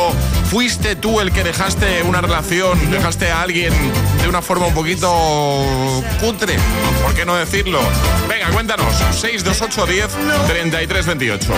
¿fuiste 0.49 0.95
tú 0.95 1.21
el 1.21 1.31
que 1.31 1.43
dejaste 1.43 2.01
una 2.03 2.21
relación, 2.21 2.89
dejaste 2.91 3.29
a 3.31 3.41
alguien 3.43 3.73
de 4.21 4.29
una 4.29 4.41
forma 4.41 4.67
un 4.67 4.73
poquito 4.73 5.11
cutre? 6.19 6.57
¿Por 7.03 7.13
qué 7.13 7.25
no 7.25 7.35
decirlo? 7.35 7.79
Venga, 8.27 8.49
cuéntanos. 8.51 8.93
628 9.19 9.85
10 9.85 10.07
33 10.47 11.05
28. 11.05 11.53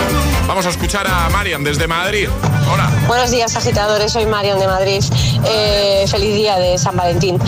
Vamos 0.48 0.66
a 0.66 0.70
escuchar 0.70 1.08
a 1.08 1.30
Marian 1.30 1.64
desde 1.64 1.88
Madrid. 1.88 2.30
Hola. 2.72 2.90
Buenos 3.08 3.32
días, 3.32 3.56
agitadores. 3.56 4.14
Soy 4.14 4.26
Marian 4.26 4.60
de 4.60 4.68
Madrid. 4.68 5.04
Eh, 5.46 6.06
feliz 6.08 6.36
día 6.36 6.58
de 6.58 6.78
San 6.78 6.96
Valentín. 6.96 7.40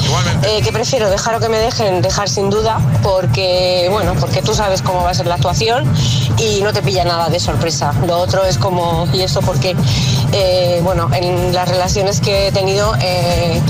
Eh, 0.44 0.62
¿Qué 0.64 0.72
prefiero? 0.72 1.10
¿Dejar 1.10 1.36
o 1.36 1.40
que 1.40 1.50
me 1.50 1.60
dejen? 1.60 2.02
Dejar 2.02 2.30
sin 2.30 2.50
duda, 2.50 2.80
porque, 3.02 3.88
bueno, 3.90 4.14
porque 4.20 4.42
tú 4.42 4.54
sabes 4.54 4.82
cómo 4.82 5.04
va 5.04 5.12
a 5.12 5.14
ser 5.14 5.28
la 5.28 5.36
actuación 5.36 5.92
y 6.38 6.62
no 6.62 6.74
te 6.74 6.82
pilla 6.82 7.06
nada 7.06 7.30
de 7.30 7.40
sorpresa. 7.40 7.94
Lo 8.06 8.18
otro 8.18 8.46
es 8.46 8.58
como, 8.58 9.08
¿y 9.14 9.22
eso 9.22 9.42
porque 9.42 9.76
eh, 10.38 10.82
bueno, 10.84 11.10
en 11.14 11.54
las 11.54 11.70
relaciones 11.70 12.20
que 12.20 12.48
he 12.48 12.52
tenido, 12.52 12.94
eh, 13.02 13.62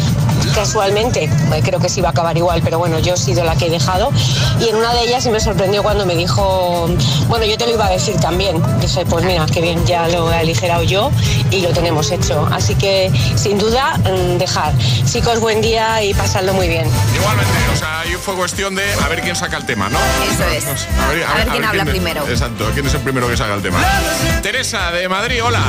casualmente, 0.56 1.26
eh, 1.26 1.62
creo 1.64 1.80
que 1.80 1.89
sí 1.89 2.01
va 2.01 2.10
a 2.10 2.12
acabar 2.12 2.36
igual, 2.38 2.62
pero 2.64 2.80
bueno, 2.80 2.97
yo 2.99 3.14
he 3.14 3.18
sido 3.18 3.43
la 3.43 3.56
que 3.56 3.68
he 3.68 3.70
dejado. 3.70 4.12
Y 4.60 4.70
en 4.70 4.78
una 4.78 4.93
de 4.93 5.01
ellas 5.01 5.26
me 5.28 5.39
sorprendió 5.39 5.84
cuando 5.84 6.06
me 6.06 6.16
dijo, 6.16 6.88
bueno, 7.28 7.45
yo 7.45 7.58
te 7.58 7.66
lo 7.66 7.74
iba 7.74 7.86
a 7.86 7.89
decir 7.89 8.16
también. 8.20 8.64
Dije, 8.80 9.06
pues 9.06 9.26
mira, 9.26 9.45
qué 9.51 9.62
bien, 9.62 9.86
ya 9.86 10.08
lo 10.08 10.32
he 10.32 10.38
aligerado 10.38 10.84
yo 10.84 11.12
y 11.51 11.62
lo 11.62 11.70
tenemos 11.70 12.10
hecho. 12.12 12.47
Así 12.51 12.74
que, 12.76 13.12
sin 13.36 13.58
duda, 13.58 13.97
mm, 13.97 14.38
dejar. 14.38 14.74
Chicos, 15.06 15.39
buen 15.39 15.62
día 15.62 16.01
y 16.01 16.14
pasadlo 16.14 16.53
muy 16.53 16.70
bien. 16.70 16.88
Igualmente, 17.16 17.53
o 17.74 17.78
sea, 17.78 17.99
ahí 18.01 18.14
fue 18.14 18.36
cuestión 18.36 18.76
de 18.76 18.84
a 19.03 19.10
ver 19.10 19.22
quién 19.22 19.36
saca 19.36 19.58
el 19.58 19.66
tema, 19.66 19.89
¿no? 19.89 19.99
Eso 20.32 20.43
es. 20.49 20.88
A 20.99 21.10
ver, 21.10 21.24
A 21.26 21.34
ver 21.36 21.47
quién 21.49 21.66
habla 21.66 21.86
primero. 21.86 22.26
Exacto, 22.28 22.70
quién 22.74 22.86
es 22.88 22.93
el 22.93 23.01
primero 23.01 23.28
que 23.28 23.36
saca 23.36 23.53
el 23.56 23.62
tema. 23.62 23.80
Teresa 24.41 24.91
de 24.91 25.10
Madrid, 25.10 25.43
hola. 25.43 25.62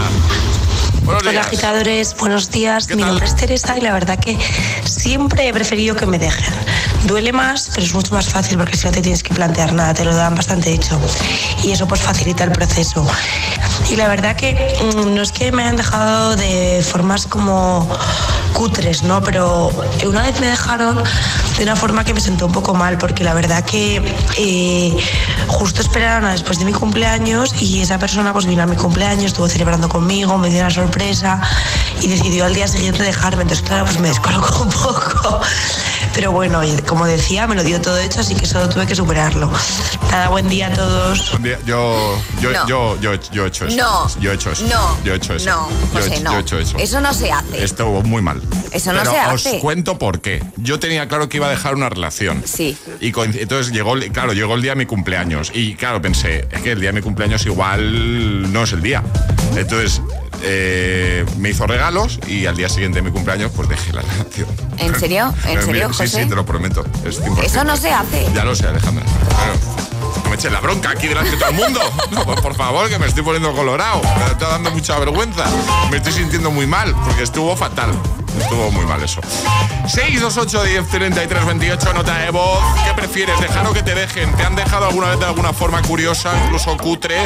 Buenos 1.07 1.24
Hola 1.24 1.42
agitadores, 1.42 2.16
buenos 2.16 2.50
días. 2.50 2.88
Mi 2.88 3.00
nombre 3.00 3.24
es 3.26 3.36
Teresa 3.36 3.78
y 3.78 3.80
la 3.80 3.92
verdad 3.92 4.18
que 4.18 4.36
siempre 4.84 5.46
he 5.46 5.52
preferido 5.52 5.94
que 5.94 6.04
me 6.04 6.18
dejen. 6.18 6.52
Duele 7.04 7.32
más, 7.32 7.70
pero 7.72 7.86
es 7.86 7.94
mucho 7.94 8.12
más 8.12 8.28
fácil 8.28 8.59
porque 8.59 8.76
si 8.76 8.86
no 8.86 8.92
te 8.92 9.02
tienes 9.02 9.22
que 9.22 9.32
plantear 9.32 9.72
nada, 9.72 9.94
te 9.94 10.04
lo 10.04 10.12
dan 10.12 10.34
bastante 10.34 10.72
hecho. 10.72 11.00
Y 11.62 11.70
eso 11.70 11.86
pues 11.86 12.00
facilita 12.00 12.42
el 12.42 12.50
proceso. 12.50 13.07
Y 13.88 13.94
la 13.94 14.09
verdad 14.09 14.34
que 14.34 14.76
mm, 14.82 15.14
no 15.14 15.22
es 15.22 15.30
que 15.30 15.52
me 15.52 15.62
hayan 15.62 15.76
dejado 15.76 16.34
de 16.34 16.84
formas 16.84 17.24
como 17.28 17.88
cutres, 18.57 19.02
¿no? 19.02 19.22
Pero 19.22 19.70
una 20.07 20.22
vez 20.22 20.40
me 20.40 20.46
dejaron 20.46 21.02
de 21.59 21.62
una 21.62 21.76
forma 21.76 22.04
que 22.04 22.14
me 22.14 22.20
sentó 22.20 22.46
un 22.46 22.52
poco 22.52 22.72
mal, 22.74 22.96
porque 22.96 23.22
la 23.22 23.34
verdad 23.34 23.62
que 23.64 24.02
eh, 24.38 24.96
justo 25.46 25.82
esperaron 25.82 26.24
a 26.24 26.32
después 26.32 26.59
de 26.59 26.64
mi 26.64 26.72
cumpleaños 26.72 27.54
y 27.61 27.82
esa 27.82 27.98
persona 27.98 28.32
pues 28.32 28.46
vino 28.46 28.62
a 28.62 28.66
mi 28.66 28.76
cumpleaños, 28.76 29.26
estuvo 29.26 29.46
celebrando 29.48 29.90
conmigo, 29.90 30.38
me 30.38 30.48
dio 30.48 30.61
una 30.61 30.70
sorpresa 30.70 31.40
y 32.00 32.09
decidió 32.09 32.46
al 32.46 32.54
día 32.54 32.66
siguiente 32.66 33.02
dejarme. 33.02 33.42
Entonces, 33.42 33.66
claro, 33.66 33.84
pues 33.84 34.00
me 34.00 34.09
descolocó 34.09 34.62
un 34.62 34.70
poco. 34.70 35.40
Pero 36.17 36.33
bueno, 36.33 36.64
y 36.64 36.75
como 36.79 37.05
decía, 37.05 37.47
me 37.47 37.55
lo 37.55 37.62
dio 37.62 37.79
todo 37.81 37.99
hecho, 37.99 38.21
así 38.21 38.35
que 38.35 38.47
solo 38.47 38.71
tuve 38.71 38.87
que 38.87 38.95
superarlo. 38.97 39.51
Nada, 40.11 40.29
buen 40.31 40.49
día 40.49 40.69
a 40.69 40.73
todos. 40.73 41.31
Buen 41.33 41.43
día. 41.43 41.59
Yo, 41.67 42.19
yo, 42.41 42.53
No. 42.53 42.67
yo, 42.67 43.01
yo, 43.03 43.14
yo 43.31 43.45
he 43.45 43.49
hecho 43.49 43.67
eso. 43.67 43.77
No. 43.77 44.09
Yo 44.19 44.33
he 44.33 44.35
hecho 44.35 44.51
eso. 44.51 44.64
No. 44.67 44.97
Yo 45.05 45.12
he 45.12 45.17
hecho 45.17 45.35
eso. 45.35 45.51
No, 45.51 45.69
yo, 45.69 45.77
José, 45.93 46.14
hecho- 46.14 46.23
no. 46.25 46.31
yo 46.33 46.39
he 46.39 46.41
hecho 46.41 46.59
eso. 46.59 46.79
Eso 46.79 47.01
no 47.03 47.12
se 47.12 47.31
hace. 47.31 47.62
Estuvo 47.62 48.01
muy 48.03 48.23
mal. 48.23 48.41
Eso 48.73 48.95
no 48.95 49.01
Pero 49.01 49.11
se 49.12 49.19
os 49.35 49.47
hace. 49.47 49.59
cuento 49.61 49.99
por 49.99 50.23
qué. 50.23 50.43
Yo 50.57 50.81
tenía 50.81 51.07
claro 51.07 51.29
que 51.29 51.37
iba 51.37 51.49
a 51.49 51.51
dejar 51.51 51.75
una 51.75 51.91
relación. 51.91 52.43
Sí. 52.47 52.79
Y 53.03 53.12
entonces 53.39 53.71
llegó, 53.75 53.93
claro, 54.11 54.33
llegó 54.33 54.55
el 54.55 54.62
día 54.62 54.73
de 54.73 54.77
mi 54.77 54.87
cumpleaños. 54.87 55.51
Y 55.53 55.75
claro, 55.75 56.01
pensé, 56.01 56.49
es 56.51 56.62
que 56.62 56.73
el 56.73 56.81
día 56.81 56.89
de 56.93 56.95
mi 56.95 57.03
cumpleaños 57.03 57.45
igual 57.45 58.51
no 58.51 58.62
es 58.64 58.73
el 58.73 58.81
día. 58.81 59.03
Entonces 59.57 60.02
eh, 60.42 61.24
me 61.38 61.50
hizo 61.50 61.66
regalos 61.66 62.18
y 62.26 62.46
al 62.46 62.57
día 62.57 62.68
siguiente 62.68 62.98
de 62.98 63.02
mi 63.02 63.11
cumpleaños 63.11 63.50
pues 63.54 63.68
dejé 63.68 63.92
la 63.92 64.02
relación. 64.02 64.48
¿En 64.78 64.94
serio? 64.98 65.34
¿En 65.46 65.62
serio, 65.62 65.92
Sí, 65.92 66.07
sí, 66.07 66.26
te 66.26 66.34
lo 66.34 66.44
prometo. 66.44 66.84
Es 67.04 67.20
100%. 67.20 67.42
Eso 67.44 67.64
no 67.64 67.76
se 67.76 67.90
hace. 67.90 68.26
Ya 68.34 68.44
lo 68.44 68.54
sé, 68.54 68.66
Alejandra. 68.66 69.04
Claro. 69.04 69.54
No 70.24 70.30
me 70.30 70.36
eches 70.36 70.52
la 70.52 70.61
bronca 70.61 70.90
aquí 70.90 71.07
delante 71.09 71.30
de 71.32 71.36
todo 71.36 71.50
el 71.50 71.57
mundo. 71.57 71.80
No, 72.11 72.24
pues, 72.24 72.40
por 72.40 72.54
favor, 72.54 72.88
que 72.88 72.98
me 72.98 73.07
estoy 73.07 73.22
poniendo 73.22 73.52
colorado. 73.52 74.00
Me 74.18 74.26
está 74.26 74.48
dando 74.48 74.70
mucha 74.70 74.98
vergüenza. 74.98 75.44
Me 75.90 75.98
estoy 75.98 76.12
sintiendo 76.12 76.50
muy 76.50 76.66
mal 76.66 76.94
porque 77.04 77.24
estuvo 77.24 77.54
fatal. 77.57 77.90
Estuvo 78.40 78.70
muy 78.70 78.84
mal 78.86 79.02
eso. 79.02 79.20
628 79.86 80.64
10 80.64 80.88
33 80.88 81.46
28, 81.46 81.92
nota 81.94 82.18
de 82.18 82.30
voz. 82.30 82.62
¿Qué 82.84 82.92
prefieres, 82.94 83.38
dejar 83.40 83.66
o 83.66 83.72
que 83.72 83.82
te 83.82 83.94
dejen? 83.94 84.32
¿Te 84.34 84.44
han 84.44 84.54
dejado 84.54 84.86
alguna 84.86 85.09
vez 85.11 85.18
de 85.18 85.26
alguna 85.26 85.52
forma 85.52 85.82
curiosa, 85.82 86.32
incluso 86.44 86.76
cutre? 86.76 87.24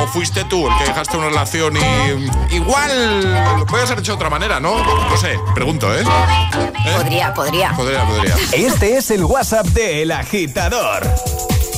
¿O 0.00 0.06
fuiste 0.08 0.44
tú 0.44 0.68
el 0.68 0.78
que 0.78 0.84
dejaste 0.84 1.16
una 1.16 1.28
relación 1.28 1.76
y 1.76 2.54
igual 2.54 3.58
lo 3.58 3.66
puedes 3.66 3.86
haber 3.86 4.00
hecho 4.00 4.12
de 4.12 4.16
otra 4.16 4.30
manera, 4.30 4.60
¿no? 4.60 4.76
No 4.82 5.16
sé, 5.16 5.38
pregunto, 5.54 5.92
¿eh? 5.94 6.02
¿Eh? 6.02 6.92
Podría, 6.96 7.34
podría. 7.34 7.72
Podría, 7.72 8.04
podría. 8.06 8.36
Este 8.52 8.96
es 8.96 9.10
el 9.10 9.24
WhatsApp 9.24 9.66
de 9.68 10.02
El 10.02 10.12
Agitador. 10.12 11.02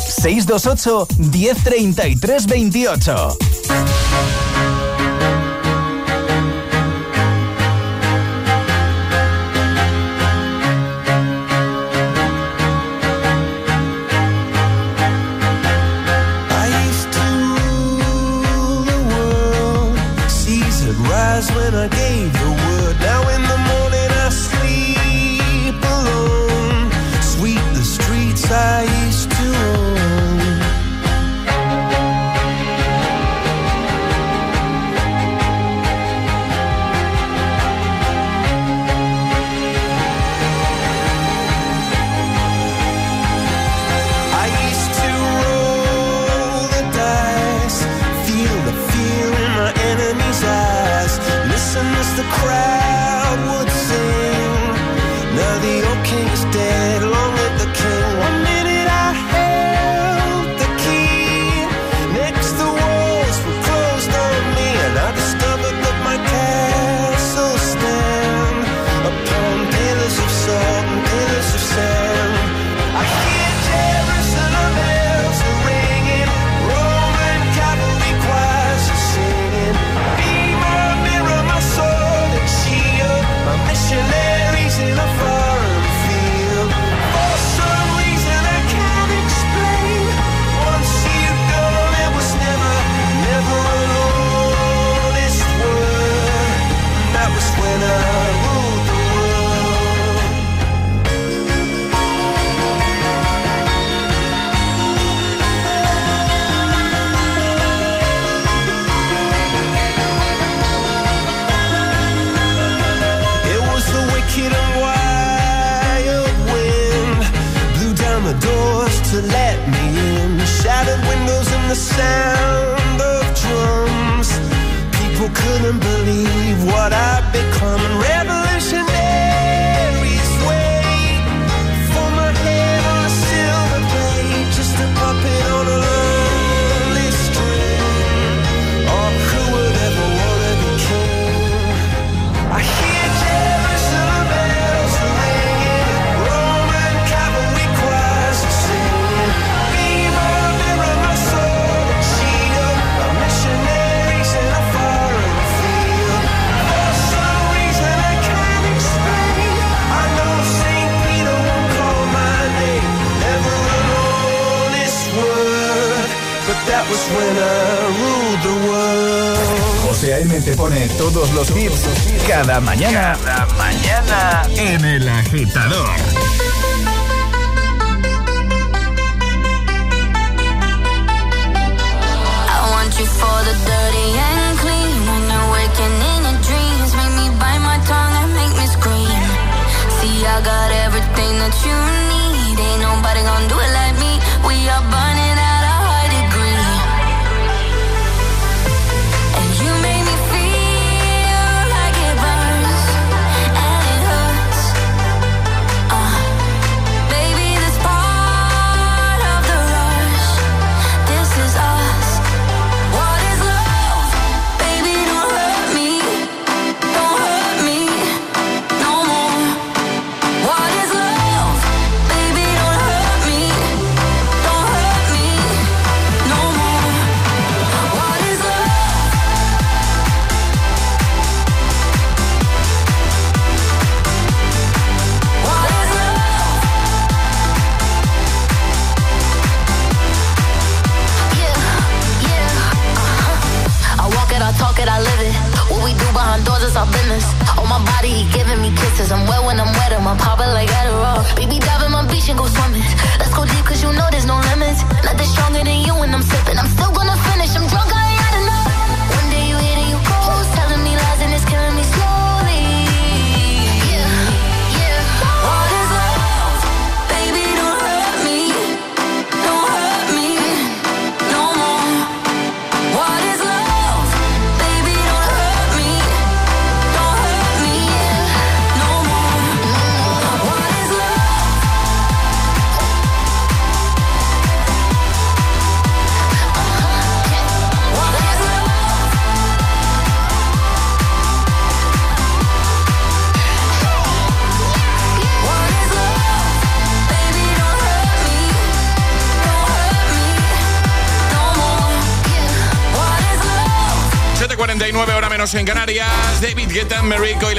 628 0.06 1.08
1033 1.30 1.90
28. 1.90 3.08
I 16.48 16.66
used 16.86 17.12
to 17.12 17.26
rule 17.52 18.82
the 18.84 18.98
world. 19.10 19.98
Seas 20.30 20.86
would 20.86 20.96
rise 21.08 21.50
when 21.50 21.74
I 21.74 21.88
gave 21.88 22.32
the 22.32 22.55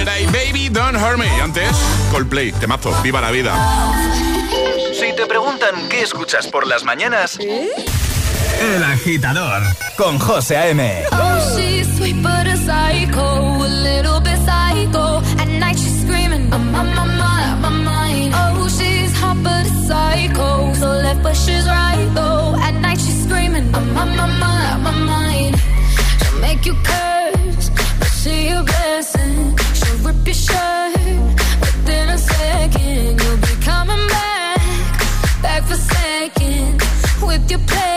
Baby 0.05 0.69
Don't 0.69 0.93
Hurt 0.95 1.17
Me. 1.17 1.25
Antes, 1.41 1.75
Coldplay, 2.11 2.51
temazo, 2.51 2.91
viva 3.01 3.19
la 3.19 3.31
vida. 3.31 3.51
Si 4.93 5.11
te 5.15 5.25
preguntan 5.25 5.89
qué 5.89 6.03
escuchas 6.03 6.45
por 6.47 6.67
las 6.67 6.83
mañanas, 6.83 7.39
El 7.39 8.83
Agitador, 8.83 9.63
con 9.97 10.19
José 10.19 10.55
A.M. 10.57 11.03
Oh, 11.11 11.55
she's 11.57 11.87
sweet 11.97 12.21
but 12.21 12.45
a 12.45 12.55
psycho, 12.57 13.63
a 13.63 13.67
little 13.67 14.19
bit 14.19 14.37
psycho. 14.45 15.19
At 15.39 15.47
night 15.47 15.77
she's 15.77 16.01
screaming, 16.03 16.51
Oh, 16.53 16.59
she's 18.69 19.11
but 19.41 19.65
a 19.65 19.69
psycho, 19.87 20.73
so 20.75 20.91
left 21.01 21.23
but 21.23 21.35
she's 21.35 21.65
right. 21.65 22.07
At 22.61 22.75
night 22.81 22.99
she's 22.99 23.23
screaming, 23.23 23.71
my 23.71 23.81
mind. 24.05 25.55
Make 26.39 26.67
you 26.67 26.75
curse, 26.83 27.71
but 27.99 28.11
she 28.21 28.49
a 28.49 28.61
blessing. 28.61 29.55
your 37.49 37.59
play. 37.59 37.96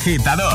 agitador. 0.00 0.49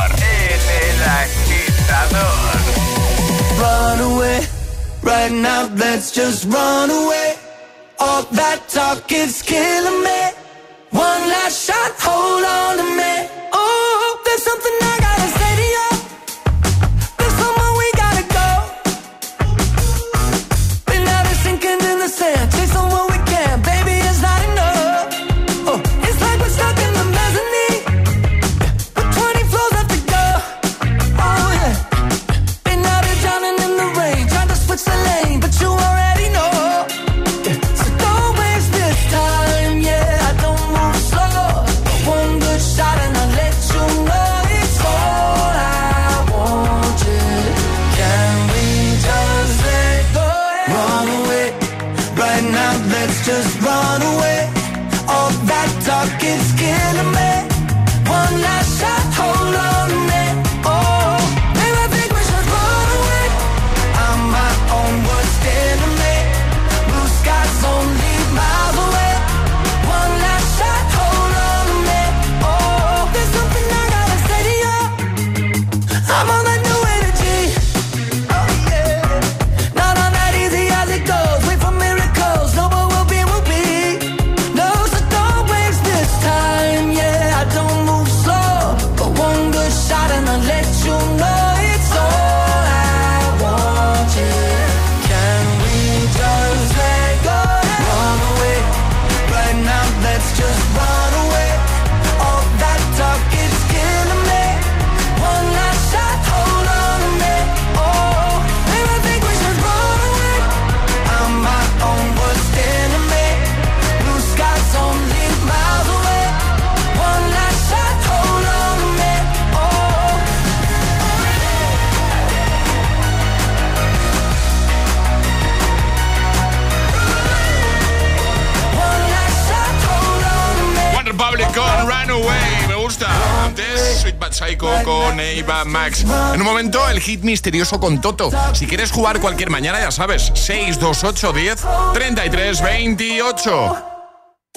Eva 135.36 135.66
Max. 135.66 136.06
En 136.34 136.40
un 136.40 136.46
momento, 136.46 136.88
el 136.90 137.00
hit 137.02 137.22
misterioso 137.24 137.80
con 137.80 138.00
Toto. 138.00 138.32
Si 138.54 138.68
quieres 138.68 138.92
jugar 138.92 139.20
cualquier 139.20 139.50
mañana, 139.50 139.80
ya 139.80 139.92
sabes, 139.92 140.32
628 140.34 141.34
10 141.34 141.66
33 141.94 142.62
28. 142.62 143.76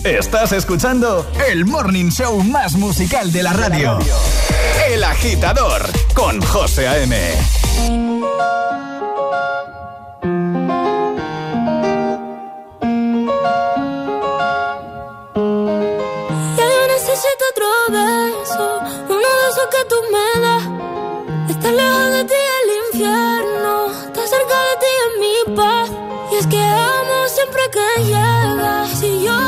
Estás 0.05 0.53
escuchando 0.53 1.29
el 1.49 1.64
morning 1.64 2.11
show 2.11 2.41
más 2.45 2.74
musical 2.74 3.33
de 3.33 3.43
la 3.43 3.53
radio. 3.53 3.99
El 4.89 5.03
agitador 5.03 5.83
con 6.14 6.41
José 6.41 6.87
A.M. 6.87 7.18
to 29.01 29.07
your 29.07 29.47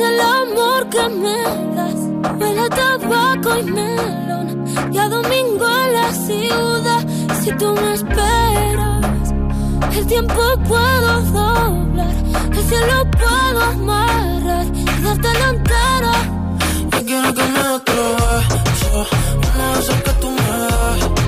el 0.00 0.20
amor 0.20 0.88
que 0.88 1.08
me 1.08 1.42
das. 1.74 2.00
Huele 2.38 2.60
a 2.60 2.68
tabaco 2.68 3.58
y 3.58 3.62
melón. 3.64 4.64
Y 4.92 4.98
a 4.98 5.08
domingo 5.08 5.66
en 5.84 5.92
la 5.92 6.12
ciudad. 6.12 7.06
Si 7.40 7.52
tú 7.52 7.72
me 7.72 7.94
esperas, 7.94 9.32
el 9.96 10.06
tiempo 10.06 10.42
puedo 10.68 11.20
doblar. 11.32 12.14
El 12.52 12.64
cielo 12.70 13.10
puedo 13.10 13.62
amarrar 13.62 14.66
y 14.74 14.84
darte 15.02 15.28
la 15.40 15.48
entera. 15.50 16.12
Yo 16.92 17.04
quiero 17.04 17.34
que 17.34 17.42
me 17.54 17.60
atrevas. 17.60 18.44
Una 19.54 19.72
de 19.72 19.80
esas 19.80 20.02
que 20.02 20.12
tú 20.20 20.30
me 20.30 20.48
das. 20.58 21.27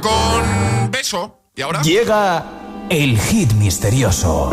con 0.00 0.90
beso. 0.90 1.38
¿Y 1.54 1.62
ahora? 1.62 1.82
Llega 1.82 2.44
el 2.88 3.18
hit 3.18 3.52
misterioso. 3.52 4.50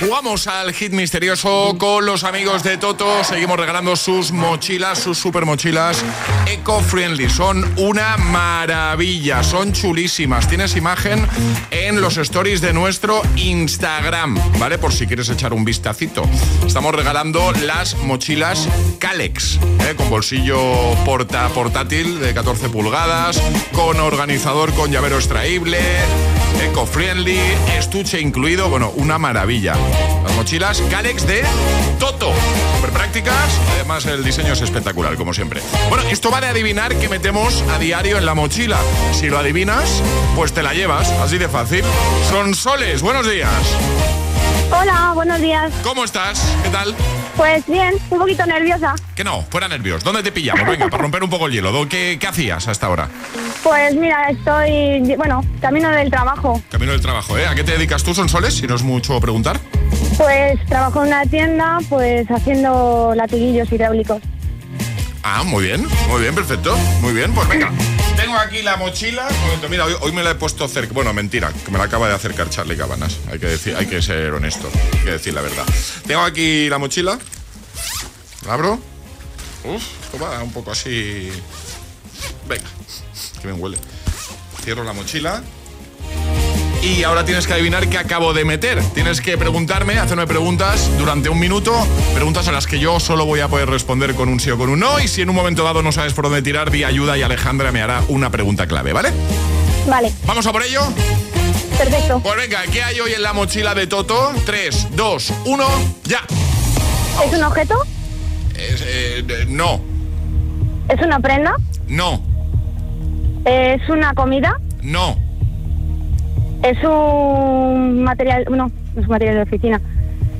Jugamos 0.00 0.48
al 0.48 0.72
hit 0.72 0.92
misterioso 0.92 1.76
con 1.78 2.04
los 2.04 2.24
amigos 2.24 2.62
de 2.62 2.76
Toto. 2.76 3.22
Seguimos 3.22 3.58
regalando 3.58 3.94
sus 3.94 4.32
mochilas, 4.32 4.98
sus 4.98 5.18
super 5.18 5.46
mochilas 5.46 6.04
eco-friendly. 6.46 7.30
Son 7.30 7.64
una 7.78 8.16
maravilla, 8.16 9.42
son 9.42 9.72
chulísimas. 9.72 10.48
Tienes 10.48 10.76
imagen 10.76 11.26
en 11.70 12.00
los 12.00 12.16
stories 12.16 12.60
de 12.60 12.72
nuestro 12.72 13.22
Instagram, 13.36 14.38
¿vale? 14.58 14.78
Por 14.78 14.92
si 14.92 15.06
quieres 15.06 15.28
echar 15.28 15.52
un 15.52 15.64
vistacito. 15.64 16.28
Estamos 16.66 16.94
regalando 16.94 17.52
las 17.64 17.96
mochilas 17.98 18.68
Calex, 18.98 19.58
¿eh? 19.88 19.94
con 19.96 20.10
bolsillo 20.10 20.94
porta 21.04 21.48
portátil 21.50 22.20
de 22.20 22.34
14 22.34 22.68
pulgadas, 22.68 23.40
con 23.72 24.00
organizador 24.00 24.74
con 24.74 24.90
llavero 24.90 25.16
extraíble, 25.16 25.78
eco-friendly, 26.62 27.38
estuche 27.78 28.20
incluido, 28.20 28.68
bueno, 28.68 28.92
una 28.96 29.18
maravilla. 29.18 29.74
Las 30.22 30.34
mochilas 30.36 30.80
Calex 30.90 31.26
de 31.26 31.42
Toto, 31.98 32.32
súper 32.76 32.90
prácticas, 32.90 33.48
además 33.74 34.06
el 34.06 34.24
diseño 34.24 34.52
es 34.52 34.60
espectacular, 34.60 35.16
como 35.16 35.32
siempre. 35.34 35.60
Bueno, 35.88 36.04
esto 36.10 36.30
va 36.30 36.40
de 36.40 36.48
adivinar 36.48 36.94
qué 36.96 37.08
metemos 37.08 37.62
a 37.72 37.78
diario 37.78 38.18
en 38.18 38.26
la 38.26 38.34
mochila. 38.34 38.78
Si 39.12 39.28
lo 39.28 39.38
adivinas, 39.38 40.02
pues 40.36 40.52
te 40.52 40.62
la 40.62 40.74
llevas, 40.74 41.10
así 41.10 41.38
de 41.38 41.48
fácil. 41.48 41.84
Son 42.30 42.54
Soles, 42.54 43.02
buenos 43.02 43.28
días. 43.28 43.50
Hola, 44.70 45.12
buenos 45.14 45.40
días. 45.40 45.72
¿Cómo 45.82 46.04
estás? 46.04 46.40
¿Qué 46.62 46.70
tal? 46.70 46.94
Pues 47.36 47.66
bien, 47.66 47.94
un 48.10 48.18
poquito 48.18 48.46
nerviosa. 48.46 48.94
Que 49.16 49.24
no, 49.24 49.42
fuera 49.50 49.66
nervios. 49.68 50.04
¿Dónde 50.04 50.22
te 50.22 50.30
pillamos? 50.30 50.66
Venga, 50.68 50.88
para 50.88 51.02
romper 51.02 51.24
un 51.24 51.30
poco 51.30 51.46
el 51.48 51.52
hielo. 51.52 51.72
¿Dó- 51.72 51.88
¿Qué, 51.88 52.16
qué 52.20 52.26
hacías 52.28 52.68
hasta 52.68 52.86
ahora? 52.86 53.08
Pues 53.62 53.94
mira, 53.96 54.28
estoy, 54.30 55.16
bueno, 55.16 55.44
camino 55.60 55.90
del 55.90 56.10
trabajo. 56.10 56.62
Camino 56.70 56.92
del 56.92 57.00
trabajo, 57.00 57.36
¿eh? 57.36 57.46
¿A 57.46 57.54
qué 57.54 57.64
te 57.64 57.72
dedicas 57.72 58.04
tú, 58.04 58.14
Sonsoles? 58.14 58.54
Si 58.54 58.66
no 58.66 58.76
es 58.76 58.82
mucho 58.82 59.18
preguntar. 59.20 59.58
Pues 60.16 60.64
trabajo 60.66 61.02
en 61.02 61.08
una 61.08 61.24
tienda, 61.26 61.78
pues 61.88 62.30
haciendo 62.30 63.12
latiguillos 63.16 63.70
hidráulicos. 63.72 64.22
Ah, 65.24 65.42
muy 65.44 65.64
bien, 65.64 65.86
muy 66.08 66.20
bien, 66.20 66.34
perfecto. 66.34 66.76
Muy 67.00 67.14
bien, 67.14 67.32
pues 67.32 67.48
venga. 67.48 67.70
Tengo 68.34 68.46
aquí 68.46 68.62
la 68.62 68.76
mochila. 68.76 69.28
Mira, 69.70 69.86
hoy, 70.00 70.10
me 70.10 70.24
la 70.24 70.32
he 70.32 70.34
puesto 70.34 70.66
cerca. 70.66 70.92
Bueno, 70.92 71.12
mentira, 71.12 71.52
que 71.52 71.70
me 71.70 71.78
la 71.78 71.84
acaba 71.84 72.08
de 72.08 72.14
acercar 72.14 72.50
Charlie 72.50 72.76
Cabanas. 72.76 73.18
Hay 73.30 73.38
que, 73.38 73.46
decir, 73.46 73.76
hay 73.76 73.86
que 73.86 74.02
ser 74.02 74.32
honesto, 74.32 74.68
hay 74.92 74.98
que 75.04 75.10
decir 75.12 75.32
la 75.34 75.40
verdad. 75.40 75.64
Tengo 76.04 76.22
aquí 76.22 76.68
la 76.68 76.78
mochila. 76.78 77.16
La 78.44 78.54
abro. 78.54 78.80
Uf, 79.62 79.84
esto 80.02 80.18
va 80.18 80.42
un 80.42 80.52
poco 80.52 80.72
así. 80.72 81.30
Venga, 82.48 82.64
que 83.40 83.46
bien 83.46 83.62
huele. 83.62 83.78
Cierro 84.64 84.82
la 84.82 84.94
mochila. 84.94 85.40
Y 86.84 87.02
ahora 87.02 87.24
tienes 87.24 87.46
que 87.46 87.54
adivinar 87.54 87.88
qué 87.88 87.96
acabo 87.96 88.34
de 88.34 88.44
meter. 88.44 88.82
Tienes 88.92 89.20
que 89.22 89.38
preguntarme, 89.38 89.98
hacerme 89.98 90.26
preguntas 90.26 90.90
durante 90.98 91.30
un 91.30 91.38
minuto, 91.38 91.72
preguntas 92.14 92.46
a 92.48 92.52
las 92.52 92.66
que 92.66 92.78
yo 92.78 93.00
solo 93.00 93.24
voy 93.24 93.40
a 93.40 93.48
poder 93.48 93.70
responder 93.70 94.14
con 94.14 94.28
un 94.28 94.38
sí 94.38 94.50
o 94.50 94.58
con 94.58 94.68
un 94.68 94.80
no. 94.80 95.00
Y 95.00 95.08
si 95.08 95.22
en 95.22 95.30
un 95.30 95.34
momento 95.36 95.64
dado 95.64 95.82
no 95.82 95.92
sabes 95.92 96.12
por 96.12 96.24
dónde 96.26 96.42
tirar, 96.42 96.70
di 96.70 96.84
ayuda 96.84 97.16
y 97.16 97.22
Alejandra 97.22 97.72
me 97.72 97.80
hará 97.80 98.02
una 98.08 98.28
pregunta 98.30 98.66
clave, 98.66 98.92
¿vale? 98.92 99.12
Vale, 99.88 100.12
¿Vamos 100.26 100.46
a 100.46 100.52
por 100.52 100.62
ello? 100.62 100.80
perfecto. 101.78 102.20
Pues 102.22 102.36
venga, 102.36 102.62
¿qué 102.70 102.82
hay 102.82 103.00
hoy 103.00 103.12
en 103.12 103.22
la 103.22 103.32
mochila 103.32 103.74
de 103.74 103.86
Toto? 103.86 104.32
3, 104.46 104.88
2, 104.94 105.32
1, 105.46 105.64
ya. 106.04 106.20
¿Es 107.24 107.32
un 107.34 107.42
objeto? 107.44 107.74
Es, 108.56 108.82
eh, 108.86 109.24
no, 109.48 109.80
¿Es 110.88 111.00
una 111.00 111.18
prenda? 111.18 111.54
no, 111.88 112.22
¿Es 113.46 113.80
una 113.88 114.14
comida? 114.14 114.58
no, 114.82 115.18
¿Es 116.64 116.82
un 116.82 118.02
material, 118.04 118.44
no, 118.50 118.56
no 118.56 118.70
es 118.96 119.04
un 119.04 119.08
material 119.08 119.36
de 119.36 119.42
oficina. 119.42 119.80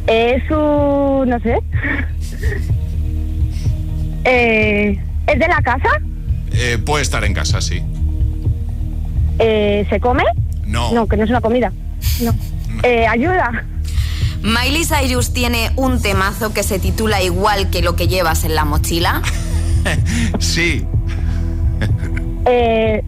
¿Es 0.07 0.43
un, 0.51 1.29
no 1.29 1.39
sé. 1.41 1.59
Eh, 4.27 4.99
¿Es 5.27 5.39
de 5.39 5.49
la 5.49 5.61
casa? 5.61 5.89
Eh, 6.51 6.79
puede 6.79 7.03
estar 7.03 7.25
en 7.25 7.35
casa, 7.35 7.61
sí. 7.61 7.83
Eh, 9.39 9.87
¿Se 9.91 10.01
come? 10.01 10.23
No. 10.67 10.93
No, 10.93 11.07
que 11.07 11.19
no 11.19 11.25
es 11.25 11.31
una 11.31 11.43
comida. 11.43 11.71
No. 12.23 12.33
Eh, 12.85 13.07
¿Ayuda? 13.07 13.65
Miley 14.43 14.85
Cyrus 14.87 15.35
tiene 15.35 15.73
un 15.77 16.01
temazo 16.01 16.55
que 16.55 16.63
se 16.63 16.79
titula 16.79 17.23
igual 17.23 17.69
que 17.69 17.83
lo 17.83 17.97
que 17.97 18.09
llevas 18.09 18.45
en 18.45 18.55
la 18.55 18.65
mochila. 18.65 19.21
Sí, 20.39 20.87
Eh, 22.47 23.03